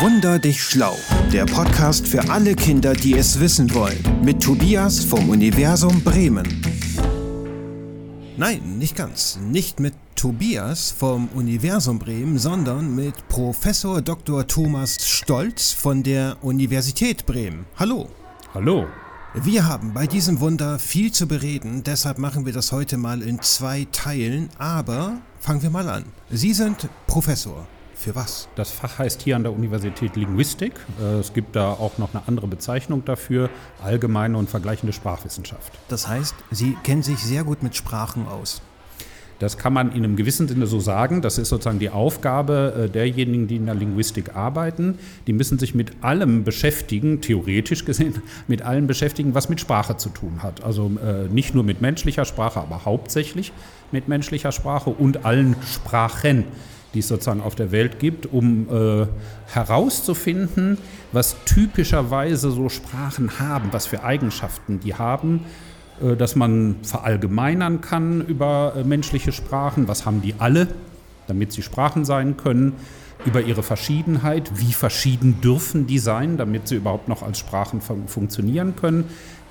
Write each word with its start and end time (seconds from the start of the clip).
Wunder 0.00 0.38
dich 0.38 0.62
schlau, 0.62 0.96
der 1.32 1.44
Podcast 1.44 2.06
für 2.06 2.30
alle 2.30 2.54
Kinder, 2.54 2.92
die 2.92 3.14
es 3.14 3.40
wissen 3.40 3.74
wollen, 3.74 3.98
mit 4.22 4.40
Tobias 4.40 5.02
vom 5.02 5.28
Universum 5.28 6.02
Bremen. 6.02 6.46
Nein, 8.36 8.78
nicht 8.78 8.94
ganz. 8.94 9.40
Nicht 9.42 9.80
mit 9.80 9.94
Tobias 10.14 10.92
vom 10.92 11.26
Universum 11.34 11.98
Bremen, 11.98 12.38
sondern 12.38 12.94
mit 12.94 13.26
Professor 13.26 14.00
Dr. 14.00 14.46
Thomas 14.46 14.98
Stolz 15.08 15.72
von 15.72 16.04
der 16.04 16.36
Universität 16.42 17.26
Bremen. 17.26 17.66
Hallo. 17.74 18.08
Hallo. 18.54 18.86
Wir 19.34 19.66
haben 19.66 19.94
bei 19.94 20.06
diesem 20.06 20.38
Wunder 20.38 20.78
viel 20.78 21.10
zu 21.10 21.26
bereden, 21.26 21.82
deshalb 21.82 22.18
machen 22.18 22.46
wir 22.46 22.52
das 22.52 22.70
heute 22.70 22.98
mal 22.98 23.20
in 23.20 23.42
zwei 23.42 23.88
Teilen, 23.90 24.48
aber 24.58 25.18
fangen 25.40 25.62
wir 25.62 25.70
mal 25.70 25.88
an. 25.88 26.04
Sie 26.30 26.54
sind 26.54 26.88
Professor. 27.08 27.66
Für 27.98 28.14
was? 28.14 28.48
Das 28.54 28.70
Fach 28.70 29.00
heißt 29.00 29.22
hier 29.22 29.34
an 29.34 29.42
der 29.42 29.52
Universität 29.52 30.14
Linguistik. 30.14 30.74
Äh, 31.00 31.18
es 31.18 31.32
gibt 31.32 31.56
da 31.56 31.72
auch 31.72 31.98
noch 31.98 32.14
eine 32.14 32.22
andere 32.28 32.46
Bezeichnung 32.46 33.04
dafür, 33.04 33.50
allgemeine 33.82 34.38
und 34.38 34.48
vergleichende 34.48 34.92
Sprachwissenschaft. 34.92 35.72
Das 35.88 36.06
heißt, 36.06 36.36
Sie 36.52 36.76
kennen 36.84 37.02
sich 37.02 37.18
sehr 37.18 37.42
gut 37.42 37.64
mit 37.64 37.74
Sprachen 37.74 38.28
aus. 38.28 38.62
Das 39.40 39.58
kann 39.58 39.72
man 39.72 39.90
in 39.90 40.04
einem 40.04 40.14
gewissen 40.14 40.46
Sinne 40.46 40.68
so 40.68 40.78
sagen. 40.78 41.22
Das 41.22 41.38
ist 41.38 41.48
sozusagen 41.48 41.80
die 41.80 41.90
Aufgabe 41.90 42.84
äh, 42.84 42.88
derjenigen, 42.88 43.48
die 43.48 43.56
in 43.56 43.66
der 43.66 43.74
Linguistik 43.74 44.36
arbeiten. 44.36 45.00
Die 45.26 45.32
müssen 45.32 45.58
sich 45.58 45.74
mit 45.74 45.90
allem 46.00 46.44
beschäftigen, 46.44 47.20
theoretisch 47.20 47.84
gesehen, 47.84 48.22
mit 48.46 48.62
allem 48.62 48.86
beschäftigen, 48.86 49.34
was 49.34 49.48
mit 49.48 49.60
Sprache 49.60 49.96
zu 49.96 50.10
tun 50.10 50.44
hat. 50.44 50.62
Also 50.62 50.88
äh, 51.04 51.26
nicht 51.32 51.52
nur 51.52 51.64
mit 51.64 51.80
menschlicher 51.80 52.24
Sprache, 52.24 52.60
aber 52.60 52.84
hauptsächlich 52.84 53.52
mit 53.90 54.06
menschlicher 54.06 54.52
Sprache 54.52 54.90
und 54.90 55.24
allen 55.24 55.56
Sprachen 55.66 56.44
die 56.94 57.00
es 57.00 57.08
sozusagen 57.08 57.40
auf 57.40 57.54
der 57.54 57.70
Welt 57.70 57.98
gibt, 57.98 58.26
um 58.26 58.68
äh, 58.70 59.06
herauszufinden, 59.52 60.78
was 61.12 61.36
typischerweise 61.44 62.50
so 62.50 62.68
Sprachen 62.68 63.38
haben, 63.38 63.68
was 63.72 63.86
für 63.86 64.04
Eigenschaften 64.04 64.80
die 64.80 64.94
haben, 64.94 65.44
äh, 66.02 66.16
dass 66.16 66.36
man 66.36 66.76
verallgemeinern 66.82 67.80
kann 67.80 68.24
über 68.26 68.74
äh, 68.76 68.84
menschliche 68.84 69.32
Sprachen, 69.32 69.88
was 69.88 70.06
haben 70.06 70.22
die 70.22 70.34
alle, 70.38 70.68
damit 71.26 71.52
sie 71.52 71.62
Sprachen 71.62 72.04
sein 72.04 72.36
können, 72.36 72.74
über 73.24 73.42
ihre 73.42 73.62
Verschiedenheit, 73.62 74.50
wie 74.54 74.72
verschieden 74.72 75.40
dürfen 75.40 75.86
die 75.86 75.98
sein, 75.98 76.36
damit 76.36 76.68
sie 76.68 76.76
überhaupt 76.76 77.08
noch 77.08 77.22
als 77.22 77.38
Sprachen 77.38 77.80
fun 77.80 78.06
funktionieren 78.06 78.76
können, 78.76 79.04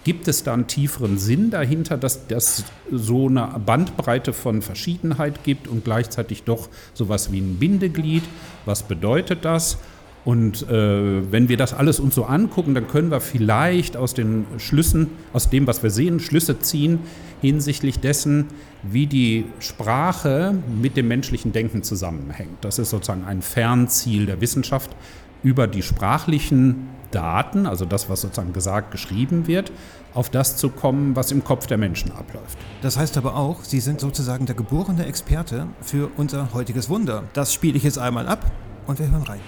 Gibt 0.08 0.30
es 0.30 0.42
da 0.42 0.54
einen 0.54 0.68
tieferen 0.68 1.18
Sinn 1.18 1.50
dahinter, 1.50 1.98
dass 1.98 2.28
das 2.28 2.64
so 2.90 3.28
eine 3.28 3.60
Bandbreite 3.66 4.32
von 4.32 4.62
Verschiedenheit 4.62 5.44
gibt 5.44 5.68
und 5.68 5.84
gleichzeitig 5.84 6.44
doch 6.44 6.70
sowas 6.94 7.34
wie 7.34 7.40
ein 7.42 7.58
Bindeglied? 7.58 8.24
Was 8.64 8.84
bedeutet 8.84 9.44
das? 9.44 9.80
Und 10.24 10.62
äh, 10.70 11.30
wenn 11.30 11.50
wir 11.50 11.58
das 11.58 11.74
alles 11.74 12.00
uns 12.00 12.16
so 12.16 12.24
angucken, 12.24 12.74
dann 12.74 12.88
können 12.88 13.12
wir 13.12 13.20
vielleicht 13.20 13.98
aus 13.98 14.14
den 14.14 14.46
Schlüssen, 14.60 15.10
aus 15.34 15.50
dem, 15.50 15.68
was 15.68 15.84
wir 15.84 15.90
sehen, 15.90 16.22
Schlüsse 16.22 16.58
ziehen 16.58 17.00
hinsichtlich 17.42 18.00
dessen, 18.00 18.46
wie 18.84 19.08
die 19.08 19.44
Sprache 19.60 20.56
mit 20.82 20.96
dem 20.96 21.10
menschlichen 21.10 21.52
Denken 21.52 21.84
zusammenhängt. 21.84 22.60
Das 22.62 22.80
ist 22.80 22.92
sozusagen 22.92 23.26
ein 23.26 23.42
Fernziel 23.42 24.26
der 24.26 24.40
Wissenschaft, 24.40 24.96
über 25.44 25.68
die 25.68 25.84
sprachlichen 25.84 26.88
Daten, 27.12 27.66
also 27.66 27.86
das, 27.86 28.10
was 28.10 28.22
sozusagen 28.22 28.54
gesagt, 28.54 28.92
geschrieben 28.92 29.48
wird, 29.48 29.72
auf 30.14 30.30
das 30.30 30.58
zu 30.58 30.70
kommen, 30.70 31.16
was 31.16 31.32
im 31.32 31.44
Kopf 31.44 31.68
der 31.68 31.78
Menschen 31.78 32.12
abläuft. 32.12 32.58
Das 32.82 32.98
heißt 32.98 33.18
aber 33.18 33.36
auch, 33.36 33.64
Sie 33.64 33.80
sind 33.80 34.00
sozusagen 34.00 34.46
der 34.46 34.56
geborene 34.56 35.06
Experte 35.06 35.68
für 35.82 36.10
unser 36.18 36.54
heutiges 36.54 36.90
Wunder. 36.90 37.24
Das 37.34 37.54
spiele 37.54 37.78
ich 37.78 37.84
jetzt 37.84 38.00
einmal 38.00 38.28
ab 38.28 38.52
und 38.88 39.00
wir 39.00 39.10
hören 39.10 39.24
rein. 39.24 39.42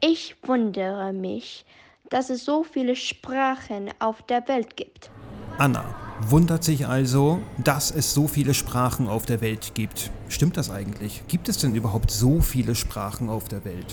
Ich 0.00 0.36
wundere 0.42 1.12
mich, 1.12 1.64
dass 2.10 2.30
es 2.30 2.44
so 2.44 2.62
viele 2.62 2.96
Sprachen 2.96 3.90
auf 3.98 4.22
der 4.22 4.46
Welt 4.48 4.76
gibt. 4.76 5.10
Anna 5.58 6.05
wundert 6.20 6.64
sich 6.64 6.86
also, 6.86 7.40
dass 7.62 7.90
es 7.90 8.14
so 8.14 8.28
viele 8.28 8.54
Sprachen 8.54 9.08
auf 9.08 9.26
der 9.26 9.40
Welt 9.40 9.72
gibt. 9.74 10.10
Stimmt 10.28 10.56
das 10.56 10.70
eigentlich? 10.70 11.22
Gibt 11.28 11.48
es 11.48 11.58
denn 11.58 11.74
überhaupt 11.74 12.10
so 12.10 12.40
viele 12.40 12.74
Sprachen 12.74 13.28
auf 13.28 13.48
der 13.48 13.64
Welt? 13.64 13.86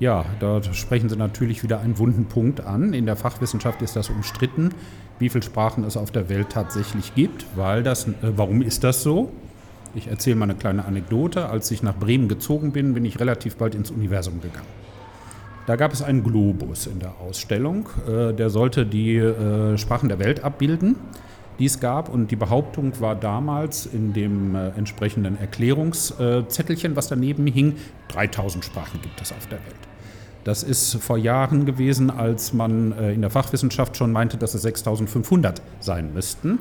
Ja, 0.00 0.24
da 0.40 0.62
sprechen 0.62 1.08
Sie 1.08 1.16
natürlich 1.16 1.62
wieder 1.62 1.80
einen 1.80 1.98
wunden 1.98 2.26
Punkt 2.26 2.60
an. 2.60 2.94
In 2.94 3.06
der 3.06 3.16
Fachwissenschaft 3.16 3.82
ist 3.82 3.96
das 3.96 4.10
umstritten, 4.10 4.70
wie 5.18 5.28
viele 5.28 5.44
Sprachen 5.44 5.84
es 5.84 5.96
auf 5.96 6.10
der 6.10 6.28
Welt 6.28 6.50
tatsächlich 6.50 7.14
gibt. 7.14 7.46
Weil 7.56 7.82
das, 7.82 8.08
äh, 8.08 8.12
warum 8.36 8.62
ist 8.62 8.84
das 8.84 9.02
so? 9.02 9.32
Ich 9.94 10.08
erzähle 10.08 10.36
mal 10.36 10.44
eine 10.44 10.56
kleine 10.56 10.84
Anekdote. 10.84 11.48
Als 11.48 11.70
ich 11.70 11.82
nach 11.82 11.96
Bremen 11.96 12.28
gezogen 12.28 12.72
bin, 12.72 12.94
bin 12.94 13.04
ich 13.04 13.20
relativ 13.20 13.56
bald 13.56 13.74
ins 13.74 13.90
Universum 13.90 14.40
gegangen. 14.40 14.66
Da 15.66 15.76
gab 15.76 15.92
es 15.92 16.02
einen 16.02 16.22
Globus 16.22 16.86
in 16.86 16.98
der 16.98 17.14
Ausstellung. 17.20 17.88
Äh, 18.06 18.32
der 18.34 18.50
sollte 18.50 18.84
die 18.84 19.16
äh, 19.16 19.78
Sprachen 19.78 20.08
der 20.08 20.18
Welt 20.18 20.44
abbilden, 20.44 20.96
die 21.58 21.66
es 21.66 21.80
gab. 21.80 22.08
Und 22.08 22.30
die 22.30 22.36
Behauptung 22.36 23.00
war 23.00 23.14
damals 23.14 23.86
in 23.86 24.12
dem 24.12 24.54
äh, 24.54 24.68
entsprechenden 24.70 25.38
Erklärungszettelchen, 25.38 26.96
was 26.96 27.08
daneben 27.08 27.46
hing, 27.46 27.76
3000 28.08 28.64
Sprachen 28.64 29.00
gibt 29.02 29.20
es 29.20 29.32
auf 29.32 29.46
der 29.46 29.58
Welt. 29.58 29.74
Das 30.44 30.62
ist 30.62 30.96
vor 30.96 31.16
Jahren 31.16 31.64
gewesen, 31.64 32.10
als 32.10 32.52
man 32.52 32.92
in 32.92 33.22
der 33.22 33.30
Fachwissenschaft 33.30 33.96
schon 33.96 34.12
meinte, 34.12 34.36
dass 34.36 34.52
es 34.52 34.60
6500 34.60 35.62
sein 35.80 36.12
müssten. 36.12 36.58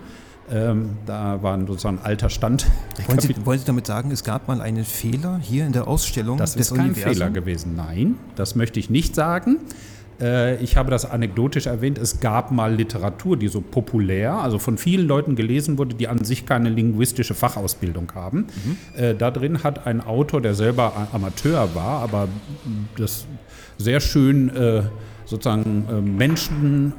Ähm, 0.51 0.97
da 1.05 1.41
war 1.41 1.57
sozusagen 1.59 1.99
ein 1.99 2.05
alter 2.05 2.29
Stand. 2.29 2.65
Wollen 3.07 3.19
Sie, 3.19 3.45
wollen 3.45 3.59
Sie, 3.59 3.65
damit 3.65 3.87
sagen, 3.87 4.11
es 4.11 4.23
gab 4.23 4.47
mal 4.47 4.59
einen 4.59 4.83
Fehler 4.83 5.39
hier 5.41 5.65
in 5.65 5.71
der 5.71 5.87
Ausstellung? 5.87 6.37
Das 6.37 6.55
ist 6.55 6.75
kein 6.75 6.87
Universum? 6.87 7.13
Fehler 7.13 7.29
gewesen. 7.29 7.75
Nein, 7.75 8.15
das 8.35 8.55
möchte 8.55 8.79
ich 8.79 8.89
nicht 8.89 9.15
sagen. 9.15 9.59
Äh, 10.22 10.62
ich 10.63 10.78
habe 10.78 10.91
das 10.91 11.09
anekdotisch 11.09 11.66
erwähnt. 11.66 11.97
Es 11.97 12.19
gab 12.19 12.51
mal 12.51 12.74
Literatur, 12.74 13.38
die 13.38 13.47
so 13.47 13.62
populär, 13.62 14.34
also 14.34 14.59
von 14.59 14.78
vielen 14.78 15.07
Leuten 15.07 15.35
gelesen 15.35 15.78
wurde, 15.78 15.96
die 15.96 16.07
an 16.07 16.24
sich 16.24 16.46
keine 16.46 16.69
linguistische 16.69 17.34
Fachausbildung 17.34 18.12
haben. 18.16 18.47
Mhm. 18.63 18.78
Äh, 18.96 19.16
da 19.16 19.31
drin 19.31 19.63
hat 19.63 19.85
ein 19.88 20.01
Autor, 20.01 20.41
der 20.41 20.53
selber 20.53 21.07
Amateur 21.12 21.75
war, 21.75 22.01
aber 22.01 22.28
das 22.97 23.25
sehr 23.78 24.00
schön 24.00 24.50
äh, 24.56 24.84
sozusagen 25.25 26.18
Menschen 26.18 26.91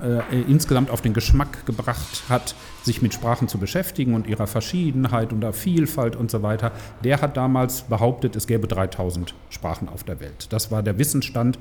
insgesamt 0.48 0.90
auf 0.90 1.02
den 1.02 1.12
Geschmack 1.12 1.66
gebracht 1.66 2.22
hat, 2.30 2.54
sich 2.82 3.02
mit 3.02 3.12
Sprachen 3.12 3.48
zu 3.48 3.58
beschäftigen 3.58 4.14
und 4.14 4.26
ihrer 4.26 4.46
Verschiedenheit 4.46 5.32
und 5.32 5.42
der 5.42 5.52
Vielfalt 5.52 6.16
und 6.16 6.30
so 6.30 6.42
weiter, 6.42 6.72
der 7.04 7.20
hat 7.20 7.36
damals 7.36 7.82
behauptet, 7.82 8.34
es 8.34 8.46
gäbe 8.46 8.66
3000 8.66 9.34
Sprachen 9.50 9.90
auf 9.90 10.04
der 10.04 10.20
Welt. 10.20 10.46
Das 10.50 10.70
war 10.70 10.82
der 10.82 10.98
Wissensstand 10.98 11.58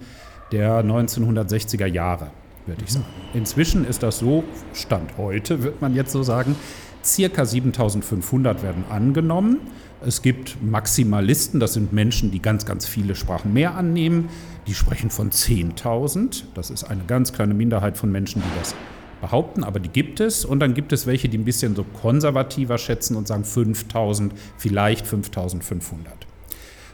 der 0.51 0.83
1960er 0.83 1.85
Jahre, 1.85 2.31
würde 2.65 2.83
ich 2.83 2.91
sagen. 2.91 3.05
Inzwischen 3.33 3.85
ist 3.85 4.03
das 4.03 4.19
so, 4.19 4.43
Stand 4.73 5.17
heute, 5.17 5.63
wird 5.63 5.81
man 5.81 5.95
jetzt 5.95 6.11
so 6.11 6.23
sagen, 6.23 6.55
circa 7.03 7.45
7500 7.45 8.63
werden 8.63 8.85
angenommen. 8.89 9.59
Es 10.05 10.21
gibt 10.21 10.61
Maximalisten, 10.61 11.59
das 11.59 11.73
sind 11.73 11.93
Menschen, 11.93 12.31
die 12.31 12.41
ganz, 12.41 12.65
ganz 12.65 12.85
viele 12.85 13.15
Sprachen 13.15 13.53
mehr 13.53 13.75
annehmen. 13.75 14.29
Die 14.67 14.73
sprechen 14.73 15.09
von 15.09 15.31
10.000. 15.31 16.43
Das 16.55 16.69
ist 16.69 16.83
eine 16.83 17.03
ganz 17.05 17.33
kleine 17.33 17.53
Minderheit 17.53 17.97
von 17.97 18.11
Menschen, 18.11 18.41
die 18.41 18.59
das 18.59 18.75
behaupten, 19.21 19.63
aber 19.63 19.79
die 19.79 19.89
gibt 19.89 20.19
es. 20.19 20.43
Und 20.43 20.59
dann 20.59 20.73
gibt 20.73 20.91
es 20.91 21.07
welche, 21.07 21.29
die 21.29 21.37
ein 21.37 21.45
bisschen 21.45 21.75
so 21.75 21.85
konservativer 22.01 22.77
schätzen 22.77 23.15
und 23.15 23.27
sagen 23.27 23.43
5.000, 23.43 24.31
vielleicht 24.57 25.05
5.500. 25.05 25.61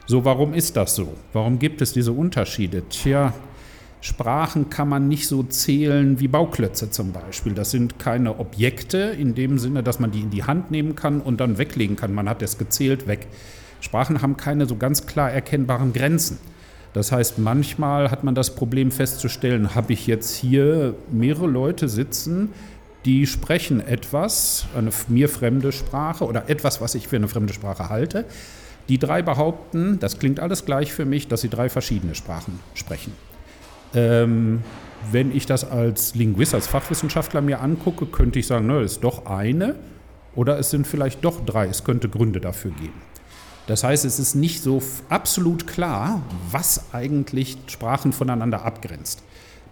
So, 0.09 0.25
warum 0.25 0.55
ist 0.55 0.75
das 0.75 0.95
so? 0.95 1.13
Warum 1.33 1.59
gibt 1.59 1.83
es 1.83 1.93
diese 1.93 2.13
Unterschiede? 2.13 2.81
Tja, 2.89 3.31
Sprachen 4.01 4.71
kann 4.71 4.89
man 4.89 5.07
nicht 5.07 5.27
so 5.27 5.43
zählen 5.43 6.19
wie 6.19 6.27
Bauklötze 6.27 6.89
zum 6.89 7.11
Beispiel. 7.11 7.53
Das 7.53 7.69
sind 7.69 7.99
keine 7.99 8.39
Objekte 8.39 8.97
in 8.97 9.35
dem 9.35 9.59
Sinne, 9.59 9.83
dass 9.83 9.99
man 9.99 10.09
die 10.09 10.21
in 10.21 10.31
die 10.31 10.45
Hand 10.45 10.71
nehmen 10.71 10.95
kann 10.95 11.21
und 11.21 11.39
dann 11.39 11.59
weglegen 11.59 11.95
kann. 11.95 12.11
Man 12.11 12.27
hat 12.27 12.41
es 12.41 12.57
gezählt 12.57 13.05
weg. 13.05 13.27
Sprachen 13.81 14.23
haben 14.23 14.35
keine 14.35 14.65
so 14.65 14.77
ganz 14.77 15.05
klar 15.05 15.31
erkennbaren 15.31 15.93
Grenzen. 15.93 16.39
Das 16.93 17.11
heißt, 17.11 17.37
manchmal 17.37 18.09
hat 18.09 18.23
man 18.23 18.33
das 18.33 18.55
Problem 18.55 18.89
festzustellen, 18.89 19.75
habe 19.75 19.93
ich 19.93 20.07
jetzt 20.07 20.35
hier 20.35 20.95
mehrere 21.11 21.45
Leute 21.45 21.87
sitzen, 21.87 22.49
die 23.05 23.27
sprechen 23.27 23.79
etwas, 23.79 24.65
eine 24.75 24.89
mir 25.07 25.29
fremde 25.29 25.71
Sprache 25.71 26.25
oder 26.25 26.49
etwas, 26.49 26.81
was 26.81 26.95
ich 26.95 27.07
für 27.07 27.17
eine 27.17 27.27
fremde 27.27 27.53
Sprache 27.53 27.89
halte. 27.89 28.25
Die 28.89 28.97
drei 28.97 29.21
behaupten, 29.21 29.99
das 29.99 30.19
klingt 30.19 30.39
alles 30.39 30.65
gleich 30.65 30.91
für 30.91 31.05
mich, 31.05 31.27
dass 31.27 31.41
sie 31.41 31.49
drei 31.49 31.69
verschiedene 31.69 32.15
Sprachen 32.15 32.59
sprechen. 32.73 33.13
Ähm, 33.93 34.63
wenn 35.11 35.35
ich 35.35 35.45
das 35.45 35.69
als 35.69 36.15
Linguist, 36.15 36.53
als 36.53 36.67
Fachwissenschaftler 36.67 37.41
mir 37.41 37.61
angucke, 37.61 38.07
könnte 38.07 38.39
ich 38.39 38.47
sagen, 38.47 38.67
das 38.67 38.93
ist 38.93 39.03
doch 39.03 39.25
eine 39.27 39.75
oder 40.35 40.59
es 40.59 40.69
sind 40.71 40.87
vielleicht 40.87 41.23
doch 41.23 41.45
drei. 41.45 41.67
Es 41.67 41.83
könnte 41.83 42.09
Gründe 42.09 42.41
dafür 42.41 42.71
geben. 42.71 43.01
Das 43.67 43.83
heißt, 43.83 44.03
es 44.03 44.17
ist 44.17 44.33
nicht 44.33 44.63
so 44.63 44.81
absolut 45.09 45.67
klar, 45.67 46.23
was 46.51 46.85
eigentlich 46.91 47.57
Sprachen 47.67 48.13
voneinander 48.13 48.65
abgrenzt. 48.65 49.21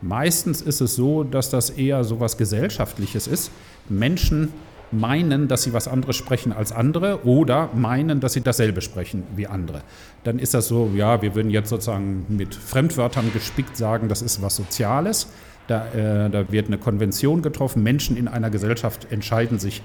Meistens 0.02 0.62
ist 0.62 0.82
es 0.82 0.96
so, 0.96 1.24
dass 1.24 1.50
das 1.50 1.72
eher 1.72 2.04
so 2.04 2.16
etwas 2.16 2.38
Gesellschaftliches 2.38 3.26
ist. 3.26 3.50
Menschen 3.90 4.54
meinen, 4.92 5.48
dass 5.48 5.64
sie 5.64 5.74
was 5.74 5.88
anderes 5.88 6.16
sprechen 6.16 6.54
als 6.54 6.72
andere 6.72 7.26
oder 7.26 7.70
meinen, 7.74 8.20
dass 8.20 8.34
sie 8.34 8.42
dasselbe 8.42 8.82
sprechen 8.82 9.24
wie 9.36 9.48
andere. 9.48 9.82
Dann 10.24 10.40
ist 10.40 10.54
das 10.54 10.68
so, 10.68 10.92
ja, 10.96 11.22
wir 11.22 11.36
würden 11.36 11.50
jetzt 11.50 11.70
sozusagen 11.70 12.26
mit 12.30 12.56
Fremdwörtern 12.56 13.32
gespickt 13.34 13.78
sagen, 13.78 14.08
das 14.08 14.22
ist 14.22 14.42
was 14.42 14.56
Soziales. 14.56 15.28
Da, 15.68 15.88
äh, 15.88 16.30
da, 16.30 16.50
wird 16.50 16.68
eine 16.68 16.78
Konvention 16.78 17.42
getroffen. 17.42 17.84
Menschen 17.84 18.16
in 18.16 18.30
einer 18.30 18.50
Gesellschaft 18.50 19.12
entscheiden 19.12 19.60
sich, 19.60 19.82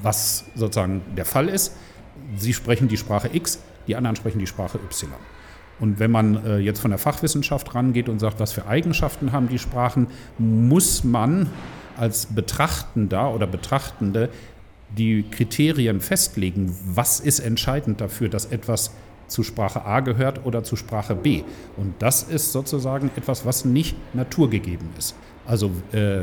was 0.00 0.44
sozusagen 0.54 1.02
der 1.16 1.24
Fall 1.24 1.48
ist. 1.48 1.76
Sie 2.36 2.52
sprechen 2.52 2.86
die 2.86 2.96
Sprache 2.96 3.30
X, 3.32 3.60
die 3.88 3.96
anderen 3.96 4.14
sprechen 4.14 4.38
die 4.38 4.46
Sprache 4.46 4.78
Y. 4.78 5.10
Und 5.80 5.98
wenn 5.98 6.12
man 6.12 6.46
äh, 6.46 6.58
jetzt 6.58 6.80
von 6.80 6.92
der 6.92 6.98
Fachwissenschaft 6.98 7.74
rangeht 7.74 8.08
und 8.08 8.20
sagt, 8.20 8.38
was 8.38 8.52
für 8.52 8.66
Eigenschaften 8.66 9.32
haben 9.32 9.48
die 9.48 9.58
Sprachen, 9.58 10.06
muss 10.38 11.02
man 11.02 11.50
als 11.96 12.26
Betrachtender 12.26 13.34
oder 13.34 13.46
Betrachtende 13.46 14.28
die 14.96 15.24
Kriterien 15.30 16.00
festlegen, 16.00 16.76
was 16.86 17.20
ist 17.20 17.40
entscheidend 17.40 18.00
dafür, 18.00 18.28
dass 18.28 18.46
etwas 18.46 18.92
zu 19.26 19.42
Sprache 19.42 19.84
A 19.84 20.00
gehört 20.00 20.44
oder 20.44 20.62
zu 20.62 20.76
Sprache 20.76 21.14
B. 21.14 21.42
Und 21.76 21.94
das 21.98 22.22
ist 22.22 22.52
sozusagen 22.52 23.10
etwas, 23.16 23.44
was 23.46 23.64
nicht 23.64 23.96
naturgegeben 24.14 24.88
ist. 24.98 25.14
Also 25.46 25.70
äh, 25.92 26.22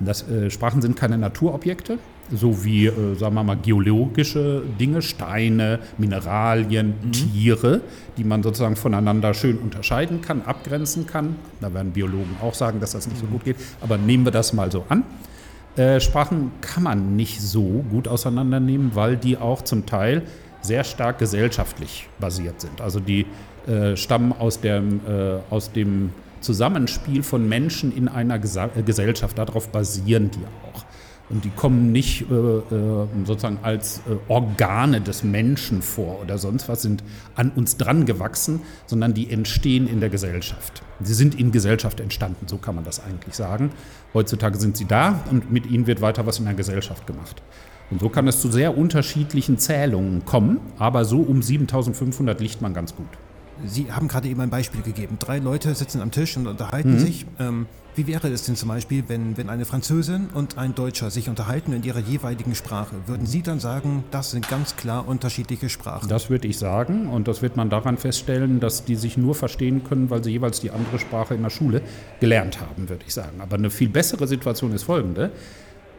das, 0.00 0.28
äh, 0.28 0.50
Sprachen 0.50 0.82
sind 0.82 0.96
keine 0.96 1.18
Naturobjekte, 1.18 1.98
so 2.30 2.64
wie, 2.64 2.86
äh, 2.86 3.14
sagen 3.16 3.34
wir 3.34 3.42
mal, 3.42 3.56
geologische 3.56 4.62
Dinge, 4.78 5.02
Steine, 5.02 5.80
Mineralien, 5.98 6.94
mhm. 7.02 7.12
Tiere, 7.12 7.80
die 8.16 8.24
man 8.24 8.42
sozusagen 8.42 8.76
voneinander 8.76 9.34
schön 9.34 9.58
unterscheiden 9.58 10.20
kann, 10.22 10.42
abgrenzen 10.42 11.06
kann. 11.06 11.36
Da 11.60 11.72
werden 11.74 11.92
Biologen 11.92 12.36
auch 12.40 12.54
sagen, 12.54 12.80
dass 12.80 12.92
das 12.92 13.06
nicht 13.06 13.18
so 13.18 13.26
gut 13.26 13.44
geht, 13.44 13.56
aber 13.80 13.98
nehmen 13.98 14.24
wir 14.24 14.32
das 14.32 14.52
mal 14.52 14.70
so 14.70 14.84
an. 14.88 15.04
Äh, 15.76 16.00
Sprachen 16.00 16.52
kann 16.60 16.82
man 16.82 17.16
nicht 17.16 17.40
so 17.40 17.84
gut 17.90 18.06
auseinandernehmen, 18.06 18.94
weil 18.94 19.16
die 19.16 19.38
auch 19.38 19.62
zum 19.62 19.86
Teil 19.86 20.22
sehr 20.60 20.84
stark 20.84 21.18
gesellschaftlich 21.18 22.08
basiert 22.20 22.60
sind. 22.60 22.80
Also 22.80 23.00
die 23.00 23.26
äh, 23.66 23.96
stammen 23.96 24.32
aus, 24.32 24.60
der, 24.60 24.78
äh, 24.78 25.38
aus 25.50 25.72
dem 25.72 26.10
Zusammenspiel 26.40 27.22
von 27.22 27.48
Menschen 27.48 27.94
in 27.96 28.08
einer 28.08 28.38
Gesa 28.38 28.68
Gesellschaft. 28.84 29.38
Darauf 29.38 29.68
basieren 29.68 30.30
die 30.30 30.44
auch. 30.66 30.84
Und 31.32 31.46
die 31.46 31.50
kommen 31.50 31.92
nicht 31.92 32.30
äh, 32.30 32.34
äh, 32.34 33.06
sozusagen 33.24 33.58
als 33.62 34.00
äh, 34.00 34.16
Organe 34.28 35.00
des 35.00 35.24
Menschen 35.24 35.80
vor 35.80 36.20
oder 36.20 36.36
sonst 36.36 36.68
was, 36.68 36.82
sind 36.82 37.02
an 37.34 37.50
uns 37.50 37.78
dran 37.78 38.04
gewachsen, 38.04 38.60
sondern 38.86 39.14
die 39.14 39.30
entstehen 39.30 39.88
in 39.88 40.00
der 40.00 40.10
Gesellschaft. 40.10 40.82
Sie 41.00 41.14
sind 41.14 41.34
in 41.34 41.50
Gesellschaft 41.50 42.00
entstanden, 42.00 42.46
so 42.48 42.58
kann 42.58 42.74
man 42.74 42.84
das 42.84 43.02
eigentlich 43.02 43.34
sagen. 43.34 43.70
Heutzutage 44.12 44.58
sind 44.58 44.76
sie 44.76 44.84
da 44.84 45.24
und 45.30 45.50
mit 45.50 45.66
ihnen 45.66 45.86
wird 45.86 46.02
weiter 46.02 46.26
was 46.26 46.38
in 46.38 46.44
der 46.44 46.54
Gesellschaft 46.54 47.06
gemacht. 47.06 47.42
Und 47.90 48.00
so 48.00 48.10
kann 48.10 48.28
es 48.28 48.40
zu 48.40 48.50
sehr 48.50 48.76
unterschiedlichen 48.76 49.58
Zählungen 49.58 50.26
kommen, 50.26 50.60
aber 50.78 51.06
so 51.06 51.20
um 51.20 51.42
7500 51.42 52.40
liegt 52.40 52.60
man 52.60 52.74
ganz 52.74 52.94
gut. 52.94 53.08
Sie 53.64 53.90
haben 53.90 54.08
gerade 54.08 54.28
eben 54.28 54.40
ein 54.40 54.50
Beispiel 54.50 54.82
gegeben. 54.82 55.16
Drei 55.18 55.38
Leute 55.38 55.74
sitzen 55.74 56.00
am 56.02 56.10
Tisch 56.10 56.36
und 56.36 56.46
unterhalten 56.46 56.94
mhm. 56.94 56.98
sich. 56.98 57.26
Ähm, 57.38 57.66
wie 57.94 58.06
wäre 58.06 58.28
es 58.28 58.44
denn 58.44 58.56
zum 58.56 58.70
Beispiel, 58.70 59.04
wenn, 59.08 59.36
wenn 59.36 59.50
eine 59.50 59.66
Französin 59.66 60.28
und 60.32 60.56
ein 60.56 60.74
Deutscher 60.74 61.10
sich 61.10 61.28
unterhalten 61.28 61.72
in 61.74 61.82
ihrer 61.82 61.98
jeweiligen 61.98 62.54
Sprache? 62.54 62.96
Würden 63.06 63.26
Sie 63.26 63.42
dann 63.42 63.60
sagen, 63.60 64.04
das 64.10 64.30
sind 64.30 64.48
ganz 64.48 64.76
klar 64.76 65.06
unterschiedliche 65.06 65.68
Sprachen? 65.68 66.08
Das 66.08 66.30
würde 66.30 66.48
ich 66.48 66.58
sagen 66.58 67.08
und 67.08 67.28
das 67.28 67.42
wird 67.42 67.56
man 67.56 67.68
daran 67.68 67.98
feststellen, 67.98 68.60
dass 68.60 68.84
die 68.84 68.94
sich 68.94 69.18
nur 69.18 69.34
verstehen 69.34 69.84
können, 69.84 70.08
weil 70.08 70.24
sie 70.24 70.30
jeweils 70.30 70.60
die 70.60 70.70
andere 70.70 70.98
Sprache 70.98 71.34
in 71.34 71.42
der 71.42 71.50
Schule 71.50 71.82
gelernt 72.20 72.60
haben, 72.60 72.88
würde 72.88 73.04
ich 73.06 73.12
sagen. 73.12 73.40
Aber 73.40 73.56
eine 73.56 73.70
viel 73.70 73.90
bessere 73.90 74.26
Situation 74.26 74.72
ist 74.72 74.84
folgende. 74.84 75.30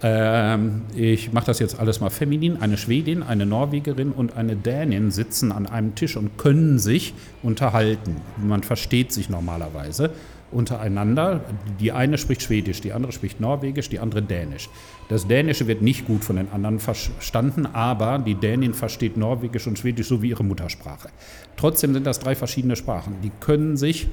Ähm, 0.02 0.82
ich 0.96 1.32
mache 1.32 1.46
das 1.46 1.60
jetzt 1.60 1.80
alles 1.80 2.02
mal 2.02 2.10
feminin. 2.10 2.62
Eine 2.62 2.78
Schwedin, 2.78 3.24
eine 3.24 3.46
Norwegerin 3.46 4.12
und 4.12 4.36
eine 4.36 4.56
Dänin 4.56 5.12
sitzen 5.12 5.52
an 5.52 5.68
einem 5.68 5.94
Tisch 5.96 6.18
und 6.18 6.38
können 6.38 6.80
sich 6.80 7.14
unterhalten. 7.44 8.18
Man 8.38 8.64
versteht 8.64 9.14
sich 9.14 9.30
normalerweise 9.30 10.10
untereinander. 10.54 11.42
Die 11.80 11.92
eine 11.92 12.18
spricht 12.18 12.42
Schwedisch, 12.42 12.82
die 12.82 12.94
andere 12.94 13.12
spricht 13.12 13.40
Norwegisch, 13.40 13.90
die 13.90 14.00
andere 14.00 14.22
Dänisch. 14.22 14.70
Das 15.10 15.28
Dänische 15.28 15.68
wird 15.68 15.82
nicht 15.82 16.06
gut 16.06 16.24
von 16.24 16.36
den 16.36 16.52
anderen 16.52 16.80
verstanden, 16.80 17.66
aber 17.66 18.20
die 18.20 18.36
Dänin 18.36 18.74
versteht 18.74 19.18
Norwegisch 19.18 19.68
und 19.68 19.78
Schwedisch 19.78 20.08
so 20.08 20.22
wie 20.22 20.30
ihre 20.30 20.44
Muttersprache. 20.44 21.10
Trotzdem 21.58 21.94
sind 21.94 22.08
das 22.08 22.20
drei 22.20 22.36
verschiedene 22.36 22.76
Sprachen. 22.76 23.16
Die 23.24 23.32
können 23.40 23.78
sich 23.78 24.10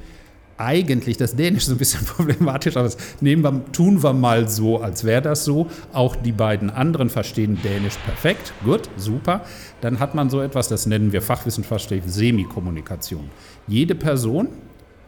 eigentlich 0.60 1.16
das 1.16 1.34
Dänisch 1.34 1.64
so 1.64 1.72
ein 1.72 1.78
bisschen 1.78 2.04
problematisch, 2.04 2.76
aber 2.76 2.84
das 2.84 2.98
nehmen 3.20 3.42
wir, 3.42 3.72
tun 3.72 4.02
wir 4.02 4.12
mal 4.12 4.48
so, 4.48 4.80
als 4.80 5.04
wäre 5.04 5.22
das 5.22 5.44
so. 5.44 5.68
Auch 5.92 6.14
die 6.16 6.32
beiden 6.32 6.70
anderen 6.70 7.08
verstehen 7.08 7.58
Dänisch 7.64 7.96
perfekt. 8.04 8.52
Gut, 8.64 8.90
super. 8.96 9.42
Dann 9.80 9.98
hat 9.98 10.14
man 10.14 10.28
so 10.28 10.40
etwas, 10.40 10.68
das 10.68 10.86
nennen 10.86 11.12
wir 11.12 11.22
fachwissenschaftlich 11.22 12.02
Semikommunikation. 12.06 13.30
Jede 13.66 13.94
Person, 13.94 14.48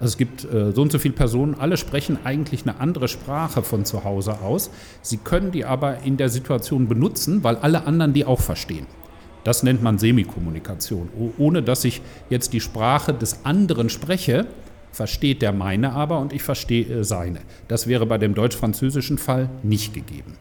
also 0.03 0.15
es 0.15 0.19
gibt 0.19 0.45
äh, 0.45 0.73
so 0.73 0.83
und 0.83 0.91
so 0.91 0.99
viele 0.99 1.15
Personen, 1.15 1.55
alle 1.55 1.77
sprechen 1.77 2.19
eigentlich 2.25 2.63
eine 2.63 2.81
andere 2.81 3.07
Sprache 3.07 3.63
von 3.63 3.85
zu 3.85 4.03
Hause 4.03 4.41
aus. 4.41 4.71
Sie 5.01 5.17
können 5.17 5.53
die 5.53 5.65
aber 5.65 6.03
in 6.03 6.17
der 6.17 6.29
Situation 6.29 6.89
benutzen, 6.89 7.45
weil 7.45 7.55
alle 7.59 7.87
anderen 7.87 8.13
die 8.13 8.25
auch 8.25 8.41
verstehen. 8.41 8.89
Das 9.45 9.63
nennt 9.63 9.81
man 9.81 9.99
Semikommunikation. 9.99 11.09
Ohne 11.39 11.63
dass 11.63 11.85
ich 11.85 12.03
jetzt 12.31 12.53
die 12.53 12.61
Sprache 12.61 13.15
des 13.15 13.45
anderen 13.45 13.91
spreche, 13.91 14.49
versteht 14.91 15.41
der 15.41 15.53
meine 15.53 15.93
aber 15.93 16.19
und 16.19 16.33
ich 16.33 16.43
verstehe 16.43 16.85
äh, 16.85 17.05
seine. 17.05 17.39
Das 17.69 17.87
wäre 17.87 18.05
bei 18.05 18.19
dem 18.19 18.35
deutsch-französischen 18.35 19.19
Fall 19.19 19.51
nicht 19.63 19.95
gegeben. 19.95 20.35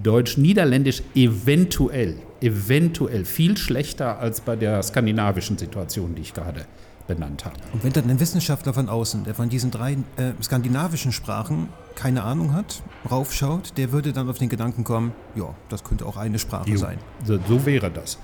Deutsch-Niederländisch 0.00 1.02
eventuell, 1.16 2.18
eventuell 2.40 3.24
viel 3.24 3.56
schlechter 3.56 4.20
als 4.20 4.40
bei 4.40 4.54
der 4.54 4.80
skandinavischen 4.84 5.58
Situation, 5.58 6.14
die 6.14 6.22
ich 6.22 6.32
gerade 6.32 6.66
benannt 7.06 7.44
habe. 7.44 7.56
Und 7.72 7.84
wenn 7.84 7.92
dann 7.92 8.08
ein 8.10 8.20
Wissenschaftler 8.20 8.74
von 8.74 8.88
außen, 8.88 9.24
der 9.24 9.34
von 9.34 9.48
diesen 9.48 9.70
drei 9.70 9.92
äh, 10.16 10.32
skandinavischen 10.42 11.12
Sprachen 11.12 11.68
keine 11.94 12.22
Ahnung 12.22 12.52
hat, 12.52 12.82
raufschaut, 13.10 13.76
der 13.76 13.92
würde 13.92 14.12
dann 14.12 14.28
auf 14.28 14.38
den 14.38 14.48
Gedanken 14.48 14.84
kommen, 14.84 15.12
ja, 15.34 15.54
das 15.68 15.84
könnte 15.84 16.06
auch 16.06 16.16
eine 16.16 16.38
Sprache 16.38 16.70
jo, 16.70 16.76
sein. 16.76 16.98
So, 17.24 17.38
so 17.46 17.66
wäre 17.66 17.90
das. 17.90 18.18